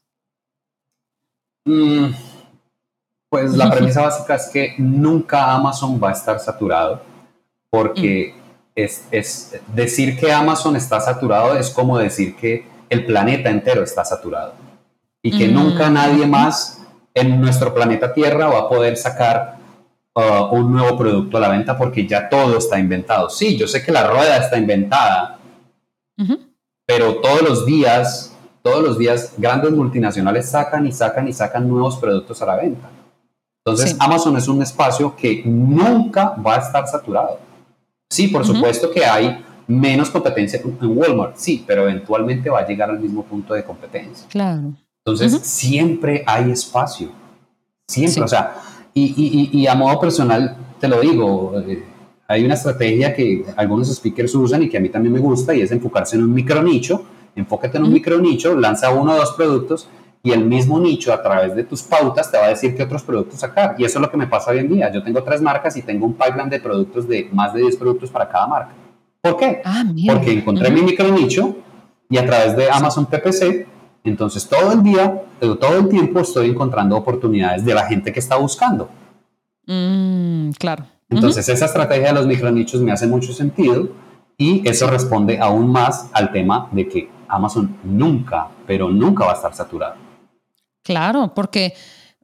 Mm, 1.64 2.06
pues 3.28 3.52
la 3.52 3.70
premisa 3.76 4.02
básica 4.02 4.34
es 4.34 4.50
que 4.52 4.74
nunca 4.78 5.52
Amazon 5.52 6.00
va 6.02 6.08
a 6.08 6.14
estar 6.14 6.40
saturado, 6.40 7.00
porque... 7.70 8.34
Mm 8.36 8.41
es, 8.74 9.52
decir 9.74 10.18
que 10.18 10.32
Amazon 10.32 10.76
está 10.76 11.00
saturado 11.00 11.56
es 11.56 11.70
como 11.70 11.98
decir 11.98 12.36
que 12.36 12.66
el 12.88 13.04
planeta 13.04 13.50
entero 13.50 13.82
está 13.82 14.04
saturado 14.04 14.54
y 15.22 15.36
que 15.36 15.48
mm. 15.48 15.54
nunca 15.54 15.90
nadie 15.90 16.26
más 16.26 16.82
en 17.14 17.40
nuestro 17.40 17.74
planeta 17.74 18.12
Tierra 18.12 18.48
va 18.48 18.60
a 18.60 18.68
poder 18.68 18.96
sacar 18.96 19.58
uh, 20.14 20.54
un 20.54 20.72
nuevo 20.72 20.96
producto 20.96 21.36
a 21.36 21.40
la 21.40 21.48
venta 21.48 21.76
porque 21.76 22.06
ya 22.06 22.28
todo 22.28 22.58
está 22.58 22.78
inventado. 22.78 23.28
Sí, 23.28 23.56
yo 23.56 23.68
sé 23.68 23.82
que 23.82 23.92
la 23.92 24.08
rueda 24.08 24.38
está 24.38 24.56
inventada, 24.56 25.38
pero 26.86 27.16
todos 27.16 27.42
los 27.42 27.66
días, 27.66 28.34
todos 28.62 28.82
los 28.82 28.98
días 28.98 29.34
grandes 29.36 29.72
multinacionales 29.72 30.48
sacan 30.48 30.86
y 30.86 30.92
sacan 30.92 31.28
y 31.28 31.32
sacan 31.32 31.68
nuevos 31.68 31.96
productos 31.96 32.40
a 32.42 32.46
la 32.46 32.56
venta. 32.56 32.90
Entonces 33.64 33.96
Amazon 34.00 34.36
es 34.36 34.48
un 34.48 34.60
espacio 34.60 35.14
que 35.14 35.42
nunca 35.44 36.34
va 36.44 36.56
a 36.56 36.58
estar 36.58 36.86
saturado. 36.88 37.38
Sí, 38.12 38.28
por 38.28 38.44
supuesto 38.44 38.90
que 38.90 39.06
hay 39.06 39.42
menos 39.66 40.10
competencia 40.10 40.60
en 40.60 40.98
Walmart, 40.98 41.34
sí, 41.36 41.64
pero 41.66 41.88
eventualmente 41.88 42.50
va 42.50 42.58
a 42.58 42.66
llegar 42.66 42.90
al 42.90 43.00
mismo 43.00 43.24
punto 43.24 43.54
de 43.54 43.64
competencia. 43.64 44.26
Claro. 44.28 44.74
Entonces, 44.98 45.40
siempre 45.46 46.22
hay 46.26 46.50
espacio. 46.50 47.08
Siempre, 47.88 48.22
o 48.22 48.28
sea, 48.28 48.56
y, 48.92 49.66
a 49.66 49.74
modo 49.74 49.98
personal, 49.98 50.54
te 50.78 50.88
lo 50.88 51.00
digo, 51.00 51.54
eh, 51.66 51.82
hay 52.28 52.44
una 52.44 52.52
estrategia 52.52 53.14
que 53.14 53.46
algunos 53.56 53.88
speakers 53.88 54.34
usan 54.34 54.62
y 54.64 54.68
que 54.68 54.76
a 54.76 54.80
mí 54.80 54.90
también 54.90 55.14
me 55.14 55.20
gusta 55.20 55.54
y 55.54 55.62
es 55.62 55.72
enfocarse 55.72 56.16
en 56.16 56.24
un 56.24 56.34
micro 56.34 56.62
nicho. 56.62 57.06
Enfócate 57.34 57.78
en 57.78 57.84
un 57.84 57.94
micro 57.94 58.18
nicho, 58.18 58.54
lanza 58.54 58.90
uno 58.90 59.14
o 59.14 59.16
dos 59.16 59.32
productos 59.32 59.88
y 60.22 60.30
el 60.30 60.44
mismo 60.44 60.78
nicho 60.78 61.12
a 61.12 61.20
través 61.20 61.54
de 61.56 61.64
tus 61.64 61.82
pautas 61.82 62.30
te 62.30 62.38
va 62.38 62.44
a 62.44 62.48
decir 62.50 62.76
qué 62.76 62.84
otros 62.84 63.02
productos 63.02 63.40
sacar. 63.40 63.74
Y 63.76 63.84
eso 63.84 63.98
es 63.98 64.02
lo 64.02 64.10
que 64.10 64.16
me 64.16 64.28
pasa 64.28 64.52
hoy 64.52 64.58
en 64.58 64.68
día. 64.68 64.92
Yo 64.92 65.02
tengo 65.02 65.22
tres 65.24 65.42
marcas 65.42 65.76
y 65.76 65.82
tengo 65.82 66.06
un 66.06 66.14
pipeline 66.14 66.48
de 66.48 66.60
productos 66.60 67.08
de 67.08 67.28
más 67.32 67.52
de 67.52 67.62
10 67.62 67.76
productos 67.76 68.10
para 68.10 68.28
cada 68.28 68.46
marca. 68.46 68.72
¿Por 69.20 69.36
qué? 69.36 69.62
Ah, 69.64 69.84
Porque 70.06 70.32
encontré 70.32 70.70
mi 70.70 70.82
micro 70.82 71.08
nicho 71.08 71.56
y 72.08 72.18
a 72.18 72.26
través 72.26 72.56
de 72.56 72.70
Amazon 72.70 73.06
PPC, 73.06 73.66
entonces 74.04 74.48
todo 74.48 74.72
el 74.72 74.82
día, 74.82 75.22
todo 75.40 75.78
el 75.78 75.88
tiempo 75.88 76.20
estoy 76.20 76.50
encontrando 76.50 76.96
oportunidades 76.96 77.64
de 77.64 77.74
la 77.74 77.86
gente 77.86 78.12
que 78.12 78.20
está 78.20 78.36
buscando. 78.36 78.90
Mm, 79.66 80.50
claro. 80.52 80.84
Entonces 81.08 81.48
esa 81.48 81.66
estrategia 81.66 82.08
de 82.08 82.14
los 82.14 82.26
micronichos 82.26 82.80
me 82.80 82.92
hace 82.92 83.06
mucho 83.06 83.32
sentido 83.32 83.90
y 84.38 84.66
eso 84.68 84.88
responde 84.88 85.38
aún 85.38 85.70
más 85.70 86.10
al 86.12 86.32
tema 86.32 86.68
de 86.72 86.88
que 86.88 87.10
Amazon 87.28 87.76
nunca, 87.84 88.48
pero 88.66 88.88
nunca 88.88 89.24
va 89.24 89.32
a 89.32 89.34
estar 89.34 89.54
saturado. 89.54 90.11
Claro, 90.82 91.32
porque 91.34 91.74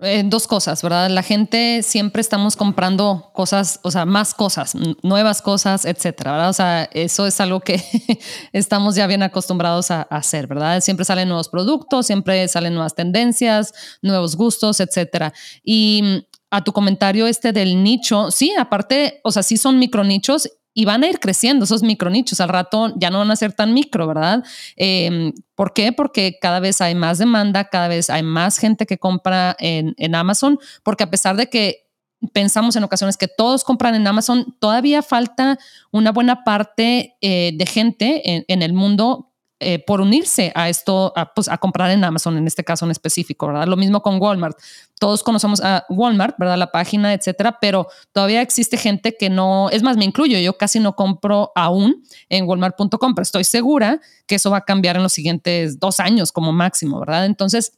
eh, 0.00 0.22
dos 0.24 0.46
cosas, 0.46 0.80
¿verdad? 0.80 1.10
La 1.10 1.24
gente 1.24 1.82
siempre 1.82 2.20
estamos 2.20 2.54
comprando 2.54 3.30
cosas, 3.34 3.80
o 3.82 3.90
sea, 3.90 4.04
más 4.04 4.32
cosas, 4.32 4.76
nuevas 5.02 5.42
cosas, 5.42 5.84
etcétera. 5.84 6.48
O 6.48 6.52
sea, 6.52 6.88
eso 6.92 7.26
es 7.26 7.40
algo 7.40 7.58
que 7.60 7.82
estamos 8.52 8.94
ya 8.94 9.08
bien 9.08 9.24
acostumbrados 9.24 9.90
a, 9.90 10.02
hacer, 10.02 10.46
¿verdad? 10.46 10.80
Siempre 10.82 11.04
salen 11.04 11.26
nuevos 11.26 11.48
productos, 11.48 12.06
siempre 12.06 12.46
salen 12.46 12.74
nuevas 12.74 12.94
tendencias, 12.94 13.72
nuevos 14.00 14.36
gustos, 14.36 14.78
etcétera. 14.78 15.32
Y 15.64 16.02
mm, 16.04 16.18
a 16.50 16.62
tu 16.62 16.72
comentario 16.72 17.26
este 17.26 17.52
del 17.52 17.82
nicho, 17.82 18.30
sí, 18.30 18.54
aparte, 18.56 19.20
o 19.24 19.32
sea, 19.32 19.42
sí 19.42 19.56
son 19.56 19.80
micro 19.80 20.04
nichos 20.04 20.48
y 20.78 20.84
van 20.84 21.02
a 21.02 21.08
ir 21.08 21.18
creciendo 21.18 21.64
esos 21.64 21.82
micronichos. 21.82 22.40
Al 22.40 22.50
rato 22.50 22.94
ya 22.94 23.10
no 23.10 23.18
van 23.18 23.32
a 23.32 23.34
ser 23.34 23.52
tan 23.52 23.74
micro, 23.74 24.06
¿verdad? 24.06 24.44
Em, 24.76 25.32
¿Por 25.56 25.72
qué? 25.72 25.90
Porque 25.90 26.38
cada 26.40 26.60
vez 26.60 26.80
hay 26.80 26.94
más 26.94 27.18
demanda, 27.18 27.64
cada 27.64 27.88
vez 27.88 28.10
hay 28.10 28.22
más 28.22 28.58
gente 28.58 28.86
que 28.86 28.96
compra 28.96 29.56
en, 29.58 30.14
Amazon, 30.14 30.56
porque 30.84 31.02
a 31.02 31.10
pesar 31.10 31.34
de 31.34 31.48
que 31.48 31.88
pensamos 32.32 32.76
en 32.76 32.84
ocasiones 32.84 33.16
que 33.16 33.26
todos 33.26 33.64
compran 33.64 33.96
en 33.96 34.06
Amazon, 34.06 34.54
todavía 34.60 35.02
falta 35.02 35.58
una 35.90 36.12
buena 36.12 36.44
parte 36.44 37.16
eh, 37.22 37.50
de 37.56 37.66
gente 37.66 38.30
en, 38.30 38.44
en, 38.46 38.62
el 38.62 38.72
mundo 38.72 39.27
eh, 39.60 39.80
por 39.84 40.00
unirse 40.00 40.52
a 40.54 40.68
esto, 40.68 41.12
a, 41.16 41.34
pues, 41.34 41.48
a 41.48 41.58
comprar 41.58 41.90
en 41.90 42.04
Amazon 42.04 42.36
en 42.38 42.46
este 42.46 42.62
caso 42.62 42.84
en 42.84 42.92
específico, 42.92 43.48
¿verdad? 43.48 43.66
Lo 43.66 43.76
mismo 43.76 44.02
con 44.02 44.20
Walmart. 44.20 44.56
Todos 45.00 45.24
conocemos 45.24 45.60
a 45.60 45.84
Walmart, 45.88 46.36
¿verdad? 46.38 46.56
La 46.56 46.70
página, 46.70 47.12
etcétera, 47.12 47.58
pero 47.60 47.88
todavía 48.12 48.40
existe 48.40 48.76
gente 48.76 49.16
que 49.18 49.30
no, 49.30 49.68
es 49.70 49.82
más, 49.82 49.96
me 49.96 50.04
incluyo, 50.04 50.38
yo 50.38 50.56
casi 50.56 50.78
no 50.78 50.94
compro 50.94 51.50
aún 51.56 52.04
en 52.28 52.46
walmart.com, 52.46 53.14
pero 53.14 53.22
estoy 53.22 53.42
segura 53.44 54.00
que 54.26 54.36
eso 54.36 54.50
va 54.50 54.58
a 54.58 54.64
cambiar 54.64 54.96
en 54.96 55.02
los 55.02 55.12
siguientes 55.12 55.80
dos 55.80 55.98
años 55.98 56.30
como 56.30 56.52
máximo, 56.52 57.00
¿verdad? 57.00 57.26
Entonces, 57.26 57.72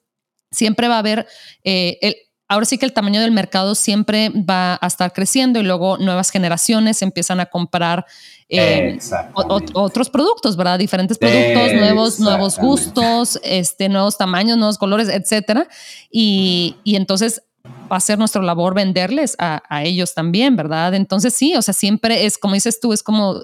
siempre 0.50 0.88
va 0.88 0.96
a 0.96 0.98
haber 0.98 1.26
eh, 1.64 1.98
el 2.02 2.16
ahora 2.50 2.66
sí 2.66 2.78
que 2.78 2.84
el 2.84 2.92
tamaño 2.92 3.20
del 3.20 3.30
mercado 3.30 3.76
siempre 3.76 4.28
va 4.30 4.76
a 4.80 4.86
estar 4.88 5.12
creciendo 5.12 5.60
y 5.60 5.62
luego 5.62 5.98
nuevas 5.98 6.30
generaciones 6.30 7.00
empiezan 7.00 7.38
a 7.38 7.46
comprar 7.46 8.04
eh, 8.48 8.98
otros 9.44 10.10
productos, 10.10 10.56
¿verdad? 10.56 10.76
Diferentes 10.76 11.16
productos, 11.16 11.72
nuevos, 11.74 12.18
nuevos 12.18 12.58
gustos, 12.58 13.38
este, 13.44 13.88
nuevos 13.88 14.18
tamaños, 14.18 14.58
nuevos 14.58 14.78
colores, 14.78 15.08
etcétera. 15.08 15.68
Y, 16.10 16.74
entonces 16.84 17.40
va 17.64 17.98
a 17.98 18.00
ser 18.00 18.18
nuestra 18.18 18.42
labor 18.42 18.74
venderles 18.74 19.36
a, 19.38 19.62
ellos 19.84 20.12
también, 20.14 20.56
¿verdad? 20.56 20.94
Entonces 20.94 21.32
sí, 21.32 21.54
o 21.54 21.62
sea, 21.62 21.72
siempre 21.72 22.26
es 22.26 22.36
como 22.36 22.54
dices 22.54 22.80
tú, 22.80 22.92
es 22.92 23.04
como, 23.04 23.42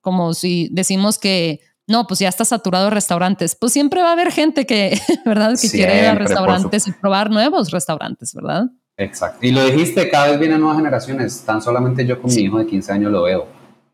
como 0.00 0.32
si 0.32 0.68
decimos 0.70 1.18
que 1.18 1.58
no, 1.88 2.06
pues 2.06 2.20
ya 2.20 2.28
está 2.28 2.44
saturado 2.44 2.84
de 2.84 2.90
restaurantes. 2.90 3.56
Pues 3.56 3.72
siempre 3.72 4.02
va 4.02 4.10
a 4.10 4.12
haber 4.12 4.30
gente 4.30 4.66
que, 4.66 5.00
¿verdad? 5.24 5.58
Que 5.60 5.70
quiere 5.70 5.98
ir 5.98 6.04
a 6.04 6.14
restaurantes 6.14 6.86
y 6.86 6.92
probar 6.92 7.30
nuevos 7.30 7.70
restaurantes, 7.70 8.34
¿verdad? 8.34 8.66
Exacto. 8.98 9.38
Y 9.46 9.52
lo 9.52 9.64
dijiste, 9.64 10.10
cada 10.10 10.28
vez 10.28 10.38
vienen 10.38 10.60
nuevas 10.60 10.76
generaciones. 10.76 11.42
Tan 11.46 11.62
solamente 11.62 12.04
yo 12.04 12.20
con 12.20 12.32
mi 12.32 12.42
hijo 12.42 12.58
de 12.58 12.66
15 12.66 12.92
años 12.92 13.10
lo 13.10 13.22
veo. 13.22 13.48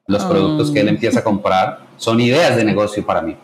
Los 0.07 0.25
productos 0.25 0.71
que 0.71 0.81
él 0.81 0.89
empieza 0.89 1.21
a 1.21 1.25
comprar 1.25 1.87
son 1.97 2.21
ideas 2.21 2.57
de 2.57 2.65
negocio 2.65 3.07
para 3.07 3.23
mí. 3.23 3.37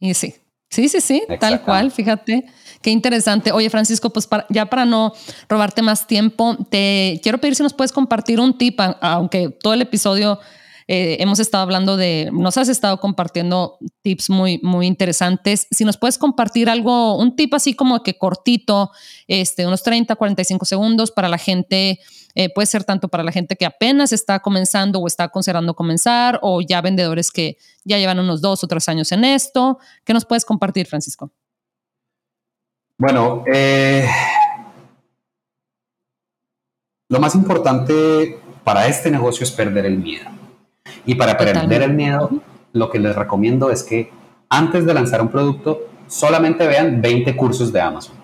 Y 0.00 0.14
sí, 0.14 0.34
sí, 0.70 0.88
sí, 0.88 1.00
sí, 1.00 1.22
tal 1.38 1.62
cual, 1.62 1.90
fíjate. 1.90 2.46
Qué 2.80 2.90
interesante. 2.90 3.52
Oye, 3.52 3.68
Francisco, 3.68 4.08
pues 4.10 4.26
ya 4.48 4.66
para 4.66 4.86
no 4.86 5.12
robarte 5.48 5.82
más 5.82 6.06
tiempo, 6.06 6.56
te 6.70 7.20
quiero 7.22 7.38
pedir 7.38 7.54
si 7.54 7.62
nos 7.62 7.74
puedes 7.74 7.92
compartir 7.92 8.40
un 8.40 8.56
tip, 8.56 8.80
aunque 9.00 9.50
todo 9.50 9.74
el 9.74 9.82
episodio 9.82 10.38
eh, 10.92 11.22
hemos 11.22 11.38
estado 11.38 11.62
hablando 11.62 11.96
de, 11.96 12.30
nos 12.32 12.58
has 12.58 12.68
estado 12.68 12.98
compartiendo 12.98 13.78
tips 14.02 14.28
muy, 14.28 14.58
muy 14.64 14.88
interesantes. 14.88 15.68
Si 15.70 15.84
nos 15.84 15.96
puedes 15.96 16.18
compartir 16.18 16.68
algo, 16.68 17.16
un 17.16 17.36
tip 17.36 17.54
así 17.54 17.74
como 17.74 18.02
que 18.02 18.18
cortito, 18.18 18.90
este, 19.28 19.68
unos 19.68 19.84
30, 19.84 20.16
45 20.16 20.64
segundos 20.64 21.12
para 21.12 21.28
la 21.28 21.38
gente, 21.38 22.00
eh, 22.34 22.52
puede 22.52 22.66
ser 22.66 22.82
tanto 22.82 23.06
para 23.06 23.22
la 23.22 23.30
gente 23.30 23.54
que 23.54 23.66
apenas 23.66 24.12
está 24.12 24.40
comenzando 24.40 24.98
o 24.98 25.06
está 25.06 25.28
considerando 25.28 25.74
comenzar 25.74 26.40
o 26.42 26.60
ya 26.60 26.80
vendedores 26.80 27.30
que 27.30 27.56
ya 27.84 27.96
llevan 27.96 28.18
unos 28.18 28.40
dos 28.40 28.64
o 28.64 28.66
tres 28.66 28.88
años 28.88 29.12
en 29.12 29.22
esto. 29.22 29.78
¿Qué 30.02 30.12
nos 30.12 30.24
puedes 30.24 30.44
compartir, 30.44 30.88
Francisco? 30.88 31.30
Bueno, 32.98 33.44
eh, 33.46 34.08
lo 37.08 37.20
más 37.20 37.36
importante 37.36 38.40
para 38.64 38.88
este 38.88 39.08
negocio 39.08 39.44
es 39.44 39.52
perder 39.52 39.86
el 39.86 39.96
miedo. 39.96 40.40
Y 41.06 41.14
para 41.14 41.36
perder 41.36 41.82
el 41.82 41.94
miedo, 41.94 42.30
lo 42.72 42.90
que 42.90 42.98
les 42.98 43.14
recomiendo 43.14 43.70
es 43.70 43.82
que 43.82 44.10
antes 44.48 44.84
de 44.84 44.94
lanzar 44.94 45.22
un 45.22 45.28
producto, 45.28 45.86
solamente 46.06 46.66
vean 46.66 47.00
20 47.00 47.36
cursos 47.36 47.72
de 47.72 47.80
Amazon. 47.80 48.16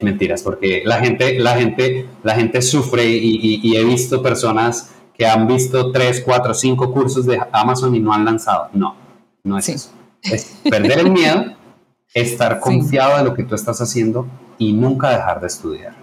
Mentiras, 0.00 0.42
porque 0.42 0.82
la 0.84 1.00
gente, 1.00 1.38
la 1.40 1.56
gente, 1.56 2.06
la 2.22 2.34
gente 2.34 2.62
sufre 2.62 3.04
y, 3.04 3.76
he 3.76 3.84
visto 3.84 4.22
personas 4.22 4.94
que 5.12 5.26
han 5.26 5.46
visto 5.46 5.90
3, 5.90 6.22
4, 6.24 6.54
5 6.54 6.92
cursos 6.92 7.26
de 7.26 7.40
Amazon 7.52 7.94
y 7.94 8.00
no 8.00 8.12
han 8.12 8.24
lanzado. 8.24 8.68
No, 8.72 8.94
no 9.42 9.58
es 9.58 9.68
eso. 9.68 9.90
Es 10.22 10.60
perder 10.68 11.00
el 11.00 11.10
miedo, 11.10 11.56
estar 12.14 12.60
confiado 12.60 13.18
de 13.18 13.24
lo 13.24 13.34
que 13.34 13.42
tú 13.42 13.54
estás 13.54 13.80
haciendo 13.80 14.26
y 14.56 14.72
nunca 14.72 15.10
dejar 15.10 15.40
de 15.40 15.48
estudiar. 15.48 15.96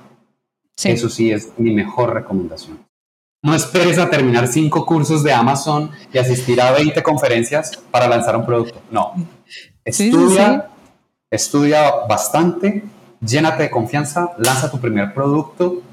Eso 0.84 1.10
sí 1.10 1.32
es 1.32 1.54
mi 1.58 1.74
mejor 1.74 2.14
recomendación. 2.14 2.86
No 3.46 3.54
esperes 3.54 4.00
a 4.00 4.10
terminar 4.10 4.48
cinco 4.48 4.88
cursos 4.88 5.24
de 5.24 5.32
Amazon 5.32 5.92
y 6.12 6.18
asistir 6.18 6.60
a 6.60 6.72
20 6.72 7.04
conferencias 7.04 7.80
para 7.92 8.08
lanzar 8.08 8.36
un 8.36 8.44
producto. 8.44 8.82
No. 8.90 9.14
Estudia, 9.84 10.68
estudia 11.30 11.92
bastante, 12.10 12.84
llénate 13.22 13.62
de 13.62 13.70
confianza, 13.70 14.32
lanza 14.40 14.72
tu 14.72 14.80
primer 14.80 15.14
producto. 15.14 15.84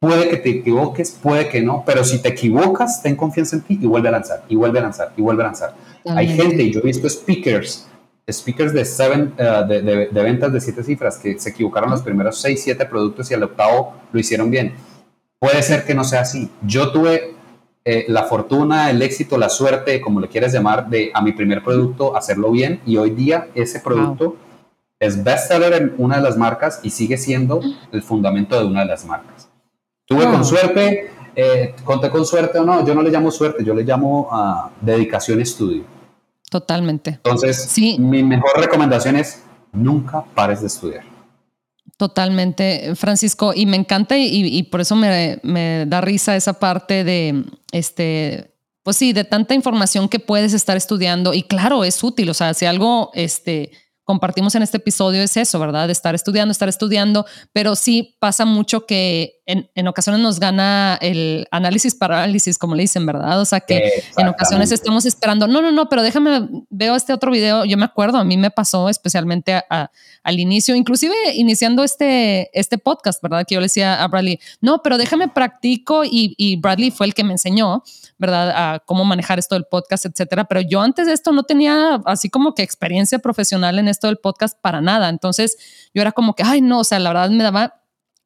Puede 0.00 0.28
que 0.28 0.38
te 0.38 0.50
equivoques, 0.50 1.12
puede 1.12 1.48
que 1.48 1.62
no, 1.62 1.84
pero 1.86 2.02
si 2.02 2.20
te 2.20 2.30
equivocas, 2.30 3.00
ten 3.00 3.14
confianza 3.14 3.54
en 3.54 3.62
ti 3.62 3.78
y 3.80 3.86
vuelve 3.86 4.08
a 4.08 4.10
lanzar, 4.10 4.42
y 4.48 4.56
vuelve 4.56 4.80
a 4.80 4.82
lanzar, 4.82 5.12
y 5.16 5.22
vuelve 5.22 5.44
a 5.44 5.46
lanzar. 5.46 5.74
Hay 6.06 6.26
gente, 6.26 6.64
y 6.64 6.72
yo 6.72 6.80
he 6.80 6.86
visto 6.86 7.08
speakers, 7.08 7.86
speakers 8.28 8.72
de, 8.72 8.84
seven, 8.84 9.32
eh, 9.38 9.64
de, 9.68 9.82
de, 10.10 10.22
ventas 10.24 10.52
de 10.52 10.60
siete 10.60 10.82
cifras 10.82 11.18
que 11.18 11.38
se 11.38 11.50
equivocaron 11.50 11.88
los 11.88 12.02
primeros 12.02 12.40
seis, 12.40 12.64
siete 12.64 12.84
productos 12.84 13.30
y 13.30 13.34
al 13.34 13.44
octavo 13.44 13.94
lo 14.10 14.18
hicieron 14.18 14.50
bien 14.50 14.74
Puede 15.38 15.62
ser 15.62 15.84
que 15.84 15.94
no 15.94 16.04
sea 16.04 16.22
así. 16.22 16.50
Yo 16.62 16.92
tuve 16.92 17.34
eh, 17.84 18.04
la 18.08 18.24
fortuna, 18.24 18.90
el 18.90 19.00
éxito, 19.02 19.38
la 19.38 19.48
suerte, 19.48 20.00
como 20.00 20.20
le 20.20 20.28
quieras 20.28 20.52
llamar, 20.52 20.88
de 20.88 21.10
a 21.14 21.22
mi 21.22 21.32
primer 21.32 21.62
producto 21.62 22.16
hacerlo 22.16 22.50
bien 22.50 22.80
y 22.84 22.96
hoy 22.96 23.10
día 23.10 23.48
ese 23.54 23.80
producto 23.80 24.36
es 24.98 25.22
bestseller 25.22 25.72
en 25.74 25.94
una 25.98 26.16
de 26.16 26.22
las 26.22 26.36
marcas 26.36 26.80
y 26.82 26.90
sigue 26.90 27.16
siendo 27.16 27.60
el 27.92 28.02
fundamento 28.02 28.58
de 28.58 28.66
una 28.66 28.80
de 28.80 28.86
las 28.86 29.04
marcas. 29.04 29.48
Tuve 30.06 30.24
con 30.24 30.44
suerte, 30.44 31.10
eh, 31.34 31.74
conté 31.84 32.10
con 32.10 32.24
suerte 32.24 32.58
o 32.58 32.64
no, 32.64 32.84
yo 32.84 32.94
no 32.94 33.02
le 33.02 33.10
llamo 33.10 33.30
suerte, 33.30 33.62
yo 33.62 33.74
le 33.74 33.84
llamo 33.84 34.28
uh, 34.32 34.70
dedicación 34.80 35.40
estudio. 35.40 35.84
Totalmente. 36.50 37.10
Entonces, 37.10 37.56
sí. 37.56 37.98
mi 37.98 38.22
mejor 38.22 38.52
recomendación 38.56 39.16
es 39.16 39.42
nunca 39.72 40.24
pares 40.34 40.60
de 40.60 40.68
estudiar. 40.68 41.15
Totalmente, 41.96 42.94
Francisco, 42.94 43.52
y 43.54 43.64
me 43.64 43.78
encanta 43.78 44.18
y, 44.18 44.62
por 44.64 44.82
eso 44.82 44.94
me, 44.96 45.40
me, 45.42 45.86
da 45.86 46.02
risa 46.02 46.36
esa 46.36 46.58
parte 46.58 47.04
de, 47.04 47.44
este, 47.72 48.54
pues 48.82 48.98
sí, 48.98 49.14
de 49.14 49.24
tanta 49.24 49.54
información 49.54 50.08
que 50.10 50.18
puedes 50.18 50.52
estar 50.52 50.76
estudiando 50.76 51.32
y 51.32 51.42
claro, 51.42 51.84
es 51.84 52.04
útil, 52.04 52.28
o 52.28 52.34
sea, 52.34 52.52
si 52.52 52.66
algo, 52.66 53.10
este, 53.14 53.70
compartimos 54.06 54.54
en 54.54 54.62
este 54.62 54.76
episodio 54.76 55.20
es 55.20 55.36
eso, 55.36 55.58
¿verdad? 55.58 55.88
De 55.88 55.92
estar 55.92 56.14
estudiando, 56.14 56.52
estar 56.52 56.68
estudiando, 56.68 57.26
pero 57.52 57.74
sí 57.74 58.16
pasa 58.20 58.44
mucho 58.44 58.86
que 58.86 59.40
en, 59.46 59.68
en 59.74 59.88
ocasiones 59.88 60.20
nos 60.20 60.38
gana 60.38 60.96
el 61.02 61.48
análisis 61.50 61.94
parálisis, 61.96 62.56
como 62.56 62.76
le 62.76 62.82
dicen, 62.82 63.04
¿verdad? 63.04 63.40
O 63.40 63.44
sea 63.44 63.58
que 63.58 64.04
en 64.16 64.28
ocasiones 64.28 64.70
estamos 64.70 65.06
esperando, 65.06 65.48
no, 65.48 65.60
no, 65.60 65.72
no, 65.72 65.88
pero 65.88 66.02
déjame, 66.02 66.48
veo 66.70 66.94
este 66.94 67.12
otro 67.12 67.32
video, 67.32 67.64
yo 67.64 67.76
me 67.76 67.84
acuerdo, 67.84 68.18
a 68.18 68.24
mí 68.24 68.36
me 68.36 68.52
pasó 68.52 68.88
especialmente 68.88 69.60
al 69.68 70.40
inicio, 70.40 70.76
inclusive 70.76 71.14
iniciando 71.34 71.82
este, 71.82 72.48
este 72.58 72.78
podcast, 72.78 73.20
¿verdad? 73.20 73.44
Que 73.46 73.56
yo 73.56 73.60
le 73.60 73.66
decía 73.66 74.04
a 74.04 74.06
Bradley, 74.06 74.38
no, 74.60 74.82
pero 74.82 74.98
déjame 74.98 75.26
practico 75.26 76.04
y, 76.04 76.34
y 76.38 76.56
Bradley 76.56 76.92
fue 76.92 77.06
el 77.06 77.14
que 77.14 77.24
me 77.24 77.32
enseñó, 77.32 77.82
¿verdad? 78.18 78.50
A 78.54 78.78
cómo 78.78 79.04
manejar 79.04 79.40
esto 79.40 79.56
del 79.56 79.64
podcast, 79.64 80.06
etcétera, 80.06 80.44
pero 80.44 80.60
yo 80.60 80.80
antes 80.80 81.08
de 81.08 81.12
esto 81.12 81.32
no 81.32 81.42
tenía 81.42 82.00
así 82.04 82.30
como 82.30 82.54
que 82.54 82.62
experiencia 82.62 83.18
profesional 83.18 83.80
en 83.80 83.95
esto 83.96 84.06
del 84.06 84.18
podcast 84.18 84.58
para 84.60 84.80
nada. 84.80 85.08
Entonces 85.08 85.56
yo 85.94 86.02
era 86.02 86.12
como 86.12 86.34
que, 86.34 86.42
ay, 86.42 86.60
no, 86.60 86.80
o 86.80 86.84
sea, 86.84 86.98
la 86.98 87.10
verdad 87.10 87.30
me 87.30 87.42
daba 87.42 87.82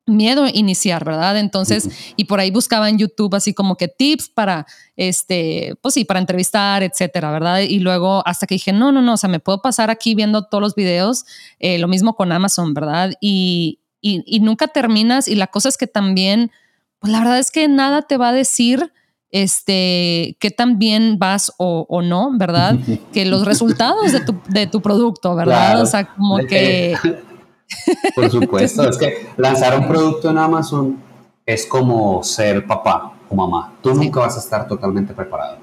miedo 0.07 0.47
iniciar, 0.53 1.05
¿verdad? 1.05 1.39
Entonces, 1.39 1.89
y 2.17 2.25
por 2.25 2.41
ahí 2.41 2.51
buscaba 2.51 2.89
en 2.89 2.99
YouTube 2.99 3.35
así 3.35 3.55
como 3.55 3.77
que 3.77 3.89
tips 3.89 4.29
para, 4.29 4.67
este, 4.97 5.75
pues 5.81 5.95
sí, 5.95 6.05
para 6.05 6.21
entrevistar, 6.21 6.83
etcétera, 6.83 7.31
¿verdad? 7.31 7.61
Y 7.61 7.79
luego 7.79 8.23
hasta 8.27 8.47
que 8.47 8.57
dije, 8.57 8.73
no, 8.73 8.93
no, 8.93 9.03
no, 9.03 9.15
o 9.15 9.17
sea, 9.17 9.31
me 9.31 9.41
puedo 9.41 9.63
pasar 9.63 9.91
aquí 9.91 10.15
viendo 10.15 10.45
todos 10.45 10.63
los 10.63 10.75
videos, 10.75 11.25
eh, 11.59 11.79
lo 11.79 11.89
mismo 11.89 12.15
con 12.15 12.33
Amazon, 12.33 12.75
¿verdad? 12.75 13.13
Y, 13.21 13.81
y, 14.01 14.23
y, 14.27 14.41
nunca 14.41 14.69
terminas 14.69 15.29
y 15.29 15.35
la 15.35 15.47
cosa 15.47 15.69
es 15.69 15.77
que 15.77 15.87
también, 15.87 16.51
pues 16.99 17.13
la 17.13 17.21
verdad 17.21 17.39
es 17.39 17.51
que 17.51 17.69
nada 17.69 18.03
te 18.03 18.17
va 18.17 18.31
a 18.31 18.33
decir 18.33 18.93
este, 19.31 20.37
qué 20.41 20.51
tan 20.51 20.79
bien 20.79 21.19
vas 21.19 21.53
o, 21.59 22.03
no, 22.03 22.31
¿verdad? 22.37 22.77
que 23.13 23.25
los 23.25 23.45
resultados 23.45 24.13
de 24.13 24.21
tu, 24.21 24.35
de 24.49 24.67
tu 24.67 24.81
producto, 24.81 25.35
¿verdad? 25.35 25.83
O 25.83 25.87
sea, 25.87 26.07
como 26.15 26.39
que... 26.39 26.97
Por 28.17 28.29
supuesto, 28.31 28.89
es 28.89 28.99
que 28.99 29.29
lanzar 29.37 29.79
un 29.79 29.87
producto 29.87 30.29
en 30.31 30.39
Amazon 30.39 30.99
es 31.47 31.67
como 31.67 32.23
ser 32.25 32.67
papá 32.67 33.13
o 33.29 33.35
mamá. 33.35 33.75
Tú 33.81 33.95
nunca 33.95 34.21
vas 34.21 34.37
a 34.37 34.41
estar 34.41 34.67
totalmente 34.67 35.15
preparado. 35.15 35.59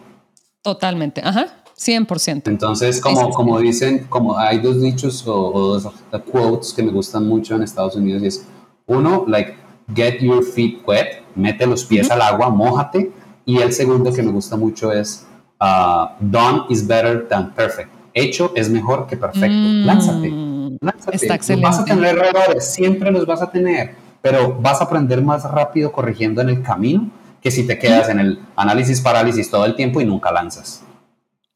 Totalmente, 0.61 1.21
ajá, 1.23 1.47
100%. 1.77 2.47
Entonces, 2.47 3.01
como, 3.01 3.29
como 3.31 3.59
dicen, 3.59 4.05
como 4.09 4.37
hay 4.37 4.59
dos 4.59 4.81
dichos 4.81 5.23
o, 5.27 5.79
dos 5.79 5.93
quotes 6.31 6.73
que 6.73 6.83
me 6.83 6.91
gustan 6.91 7.27
mucho 7.27 7.55
en 7.55 7.63
Estados 7.63 7.95
Unidos 7.95 8.23
y 8.23 8.27
es, 8.27 8.45
uno, 8.85 9.25
like, 9.27 9.55
get 9.93 10.19
your 10.19 10.43
feet 10.43 10.81
wet, 10.87 11.23
mete 11.35 11.65
los 11.65 11.85
pies 11.85 12.09
al 12.09 12.21
agua, 12.21 12.49
mójate, 12.49 13.11
y 13.47 13.61
el 13.61 13.71
segundo 13.71 14.13
que 14.13 14.21
me 14.21 14.31
gusta 14.31 14.57
mucho 14.57 14.91
es 14.91 15.25
uh, 15.61 16.09
Done 16.19 16.65
is 16.69 16.85
better 16.85 17.27
than 17.29 17.53
perfect. 17.53 17.89
Hecho 18.13 18.51
es 18.55 18.69
mejor 18.69 19.07
que 19.07 19.15
perfecto. 19.15 19.55
Mm, 19.55 19.85
lánzate. 19.85 20.29
Lánzate. 20.81 21.15
Está 21.15 21.35
excelente. 21.35 21.65
Vas 21.65 21.79
a 21.79 21.85
tener 21.85 22.17
errores, 22.17 22.65
siempre 22.65 23.09
los 23.09 23.25
vas 23.25 23.41
a 23.41 23.49
tener, 23.49 23.95
pero 24.21 24.53
vas 24.59 24.81
a 24.81 24.83
aprender 24.83 25.21
más 25.21 25.49
rápido 25.49 25.93
corrigiendo 25.93 26.41
en 26.41 26.49
el 26.49 26.61
camino 26.61 27.09
que 27.41 27.49
si 27.49 27.65
te 27.65 27.79
quedas 27.79 28.09
en 28.09 28.19
el 28.19 28.39
análisis 28.57 28.99
parálisis 28.99 29.49
todo 29.49 29.63
el 29.65 29.75
tiempo 29.75 30.01
y 30.01 30.05
nunca 30.05 30.29
lanzas. 30.29 30.83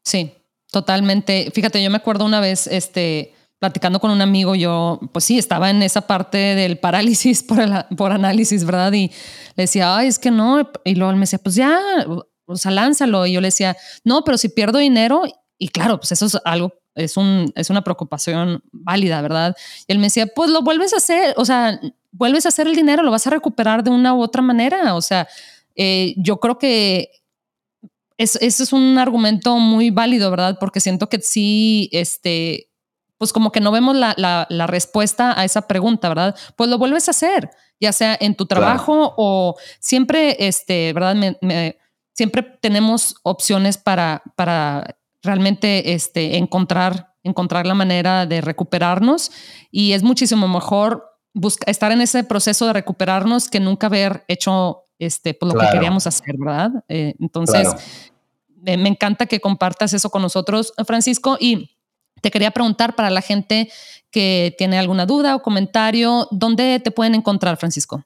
Sí, 0.02 0.32
totalmente. 0.70 1.50
Fíjate, 1.52 1.82
yo 1.82 1.90
me 1.90 1.98
acuerdo 1.98 2.24
una 2.24 2.40
vez, 2.40 2.68
este, 2.68 3.34
platicando 3.62 4.00
con 4.00 4.10
un 4.10 4.20
amigo, 4.20 4.56
yo, 4.56 4.98
pues 5.12 5.24
sí, 5.24 5.38
estaba 5.38 5.70
en 5.70 5.84
esa 5.84 6.00
parte 6.00 6.36
del 6.36 6.78
parálisis 6.78 7.42
por, 7.44 7.60
por 7.96 8.10
análisis, 8.10 8.64
¿verdad? 8.64 8.92
Y 8.92 9.06
le 9.54 9.62
decía, 9.62 9.96
ay, 9.96 10.08
es 10.08 10.18
que 10.18 10.32
no. 10.32 10.68
Y 10.84 10.96
luego 10.96 11.12
él 11.12 11.16
me 11.16 11.22
decía, 11.22 11.38
pues 11.38 11.54
ya, 11.54 11.78
o 12.44 12.56
sea, 12.56 12.72
lánzalo. 12.72 13.24
Y 13.24 13.34
yo 13.34 13.40
le 13.40 13.46
decía, 13.46 13.76
no, 14.02 14.24
pero 14.24 14.36
si 14.36 14.48
pierdo 14.48 14.78
dinero, 14.78 15.22
y 15.58 15.68
claro, 15.68 16.00
pues 16.00 16.10
eso 16.10 16.26
es 16.26 16.38
algo, 16.44 16.74
es, 16.96 17.16
un, 17.16 17.52
es 17.54 17.70
una 17.70 17.84
preocupación 17.84 18.64
válida, 18.72 19.22
¿verdad? 19.22 19.54
Y 19.86 19.92
él 19.92 19.98
me 19.98 20.06
decía, 20.06 20.26
pues 20.26 20.50
lo 20.50 20.62
vuelves 20.62 20.92
a 20.92 20.96
hacer, 20.96 21.32
o 21.36 21.44
sea, 21.44 21.78
vuelves 22.10 22.44
a 22.46 22.48
hacer 22.48 22.66
el 22.66 22.74
dinero, 22.74 23.04
lo 23.04 23.12
vas 23.12 23.28
a 23.28 23.30
recuperar 23.30 23.84
de 23.84 23.90
una 23.90 24.12
u 24.12 24.22
otra 24.22 24.42
manera. 24.42 24.96
O 24.96 25.02
sea, 25.02 25.28
eh, 25.76 26.14
yo 26.16 26.40
creo 26.40 26.58
que 26.58 27.10
ese 28.18 28.44
es 28.44 28.72
un 28.72 28.98
argumento 28.98 29.56
muy 29.58 29.90
válido, 29.90 30.32
¿verdad? 30.32 30.56
Porque 30.58 30.80
siento 30.80 31.08
que 31.08 31.20
sí, 31.20 31.88
este, 31.92 32.71
pues 33.22 33.32
como 33.32 33.52
que 33.52 33.60
no 33.60 33.70
vemos 33.70 33.94
la, 33.94 34.16
la, 34.16 34.66
respuesta 34.66 35.38
a 35.38 35.44
esa 35.44 35.68
pregunta, 35.68 36.08
¿verdad? 36.08 36.34
Pues 36.56 36.68
lo 36.68 36.76
vuelves 36.76 37.06
a 37.06 37.12
hacer, 37.12 37.50
ya 37.78 37.92
sea 37.92 38.18
en 38.20 38.34
tu 38.34 38.46
trabajo 38.46 39.14
o 39.16 39.54
siempre, 39.78 40.44
este, 40.44 40.92
¿verdad? 40.92 41.36
siempre 42.14 42.42
tenemos 42.42 43.14
opciones 43.22 43.78
para, 43.78 44.24
para 44.34 44.96
realmente 45.22 45.92
este, 45.94 46.36
encontrar, 46.36 47.14
encontrar 47.22 47.64
la 47.64 47.74
manera 47.74 48.26
de 48.26 48.40
recuperarnos 48.40 49.30
y 49.70 49.92
es 49.92 50.02
muchísimo 50.02 50.48
mejor 50.48 51.04
buscar, 51.32 51.70
estar 51.70 51.92
en 51.92 52.00
ese 52.00 52.24
proceso 52.24 52.66
de 52.66 52.72
recuperarnos 52.72 53.48
que 53.48 53.60
nunca 53.60 53.86
haber 53.86 54.24
hecho 54.26 54.82
este, 54.98 55.32
pues, 55.32 55.54
lo 55.54 55.60
que 55.60 55.68
queríamos 55.70 56.08
hacer, 56.08 56.34
¿verdad? 56.36 56.72
Eh, 56.88 57.14
entonces, 57.20 57.68
me 58.56 58.88
encanta 58.88 59.26
que 59.26 59.38
compartas 59.38 59.92
eso 59.92 60.10
con 60.10 60.22
nosotros, 60.22 60.72
Francisco, 60.84 61.36
y 61.38 61.70
te 62.22 62.30
quería 62.30 62.50
preguntar 62.50 62.94
para 62.94 63.10
la 63.10 63.20
gente 63.20 63.68
que 64.10 64.54
tiene 64.56 64.78
alguna 64.78 65.04
duda 65.04 65.36
o 65.36 65.42
comentario, 65.42 66.28
¿dónde 66.30 66.80
te 66.80 66.90
pueden 66.90 67.14
encontrar, 67.14 67.58
Francisco? 67.58 68.04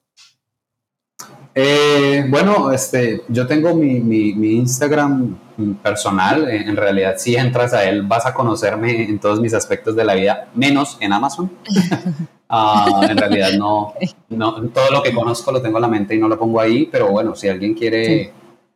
Eh, 1.59 2.27
bueno, 2.29 2.71
este, 2.71 3.23
yo 3.29 3.47
tengo 3.47 3.75
mi, 3.75 4.01
mi, 4.01 4.57
Instagram 4.57 5.39
personal. 5.83 6.49
En 6.51 6.77
realidad, 6.77 7.15
si 7.17 7.35
entras 7.35 7.73
a 7.73 7.85
él, 7.85 8.03
vas 8.03 8.27
a 8.27 8.35
conocerme 8.35 9.05
en 9.05 9.19
todos 9.19 9.41
mis 9.41 9.55
aspectos 9.55 9.97
de 9.97 10.05
la 10.05 10.15
vida, 10.15 10.49
menos 10.55 10.97
en 11.01 11.13
Amazon. 11.13 11.51
Ah, 12.49 13.05
en 13.11 13.17
realidad, 13.17 13.55
no, 13.59 13.93
no, 14.29 14.55
todo 14.69 14.93
lo 14.93 15.03
que 15.03 15.13
conozco 15.13 15.51
lo 15.51 15.61
tengo 15.61 15.79
en 15.79 15.83
la 15.83 15.89
mente 15.89 16.15
y 16.15 16.19
no 16.19 16.29
lo 16.29 16.39
pongo 16.39 16.61
ahí. 16.61 16.89
Pero 16.93 17.09
bueno, 17.09 17.35
si 17.35 17.49
alguien 17.49 17.75
quiere 17.75 18.33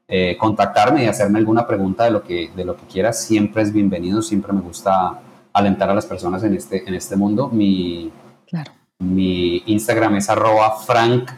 eh, 0.08 0.36
contactarme 0.36 1.04
y 1.04 1.06
hacerme 1.06 1.38
alguna 1.38 1.68
pregunta 1.68 2.02
de 2.02 2.10
lo 2.10 2.20
que 2.24 2.50
de 2.56 2.64
lo 2.64 2.76
que 2.76 2.84
quiera, 2.86 3.12
siempre 3.12 3.62
es 3.62 3.72
bienvenido. 3.72 4.22
Siempre 4.22 4.52
me 4.52 4.60
gusta 4.60 5.20
alentar 5.52 5.90
a 5.90 5.94
las 5.94 6.06
personas 6.06 6.42
en 6.44 6.54
este 6.54 6.88
en 6.88 6.94
este 6.94 7.16
mundo. 7.16 7.48
Mi 7.48 8.10
claro. 8.46 8.72
mi 8.98 9.62
Instagram 9.66 10.16
es 10.16 10.28
arroba 10.30 10.76
frank 10.78 11.30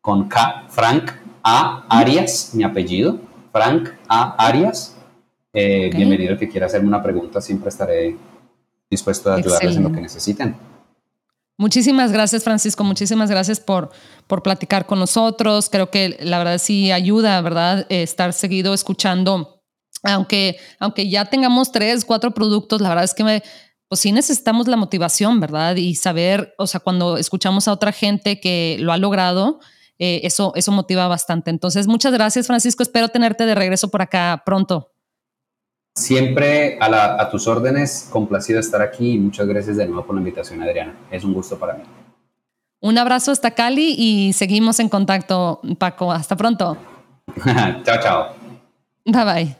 con 0.00 0.28
K, 0.28 0.66
Frank 0.68 1.12
A. 1.42 1.84
Arias, 1.88 2.52
mi 2.54 2.64
apellido, 2.64 3.18
Frank 3.52 3.90
A. 4.08 4.34
Arias. 4.46 4.96
Eh, 5.52 5.90
bienvenido 5.94 6.32
el 6.32 6.38
que 6.38 6.48
quiera 6.48 6.66
hacerme 6.66 6.88
una 6.88 7.02
pregunta, 7.02 7.40
siempre 7.40 7.68
estaré 7.70 8.16
dispuesto 8.88 9.30
a 9.30 9.36
ayudarles 9.36 9.76
en 9.76 9.82
lo 9.82 9.92
que 9.92 10.00
necesiten. 10.00 10.56
Muchísimas 11.60 12.10
gracias, 12.10 12.42
Francisco. 12.42 12.84
Muchísimas 12.84 13.30
gracias 13.30 13.60
por, 13.60 13.90
por 14.26 14.42
platicar 14.42 14.86
con 14.86 14.98
nosotros. 14.98 15.68
Creo 15.70 15.90
que 15.90 16.16
la 16.20 16.38
verdad 16.38 16.56
sí 16.56 16.90
ayuda, 16.90 17.40
¿verdad? 17.42 17.86
Eh, 17.90 18.02
estar 18.02 18.32
seguido 18.32 18.72
escuchando. 18.72 19.59
Aunque, 20.02 20.58
aunque 20.78 21.08
ya 21.08 21.26
tengamos 21.26 21.72
tres, 21.72 22.04
cuatro 22.04 22.32
productos, 22.32 22.80
la 22.80 22.88
verdad 22.88 23.04
es 23.04 23.14
que 23.14 23.24
me, 23.24 23.42
pues 23.88 24.00
sí 24.00 24.12
necesitamos 24.12 24.68
la 24.68 24.76
motivación, 24.76 25.40
¿verdad? 25.40 25.76
Y 25.76 25.94
saber, 25.96 26.54
o 26.58 26.66
sea, 26.66 26.80
cuando 26.80 27.16
escuchamos 27.16 27.68
a 27.68 27.72
otra 27.72 27.92
gente 27.92 28.40
que 28.40 28.76
lo 28.80 28.92
ha 28.92 28.96
logrado, 28.96 29.60
eh, 29.98 30.20
eso, 30.24 30.52
eso 30.54 30.72
motiva 30.72 31.08
bastante. 31.08 31.50
Entonces, 31.50 31.86
muchas 31.86 32.12
gracias, 32.12 32.46
Francisco. 32.46 32.82
Espero 32.82 33.08
tenerte 33.08 33.44
de 33.46 33.54
regreso 33.54 33.90
por 33.90 34.00
acá 34.00 34.42
pronto. 34.46 34.92
Siempre 35.94 36.78
a, 36.80 37.28
tus 37.30 37.46
órdenes, 37.46 38.08
complacido 38.10 38.60
estar 38.60 38.80
aquí 38.80 39.12
y 39.12 39.18
muchas 39.18 39.46
gracias 39.46 39.76
de 39.76 39.86
nuevo 39.86 40.06
por 40.06 40.14
la 40.14 40.20
invitación, 40.20 40.62
Adriana. 40.62 40.94
Es 41.10 41.24
un 41.24 41.34
gusto 41.34 41.58
para 41.58 41.74
mí. 41.74 41.82
Un 42.80 42.96
abrazo 42.96 43.32
hasta 43.32 43.50
Cali 43.50 43.94
y 43.98 44.32
seguimos 44.32 44.80
en 44.80 44.88
contacto, 44.88 45.60
Paco. 45.78 46.12
Hasta 46.12 46.36
pronto. 46.36 46.78
chao, 47.84 48.00
chao. 48.00 48.26
Bye 49.04 49.24
bye. 49.24 49.56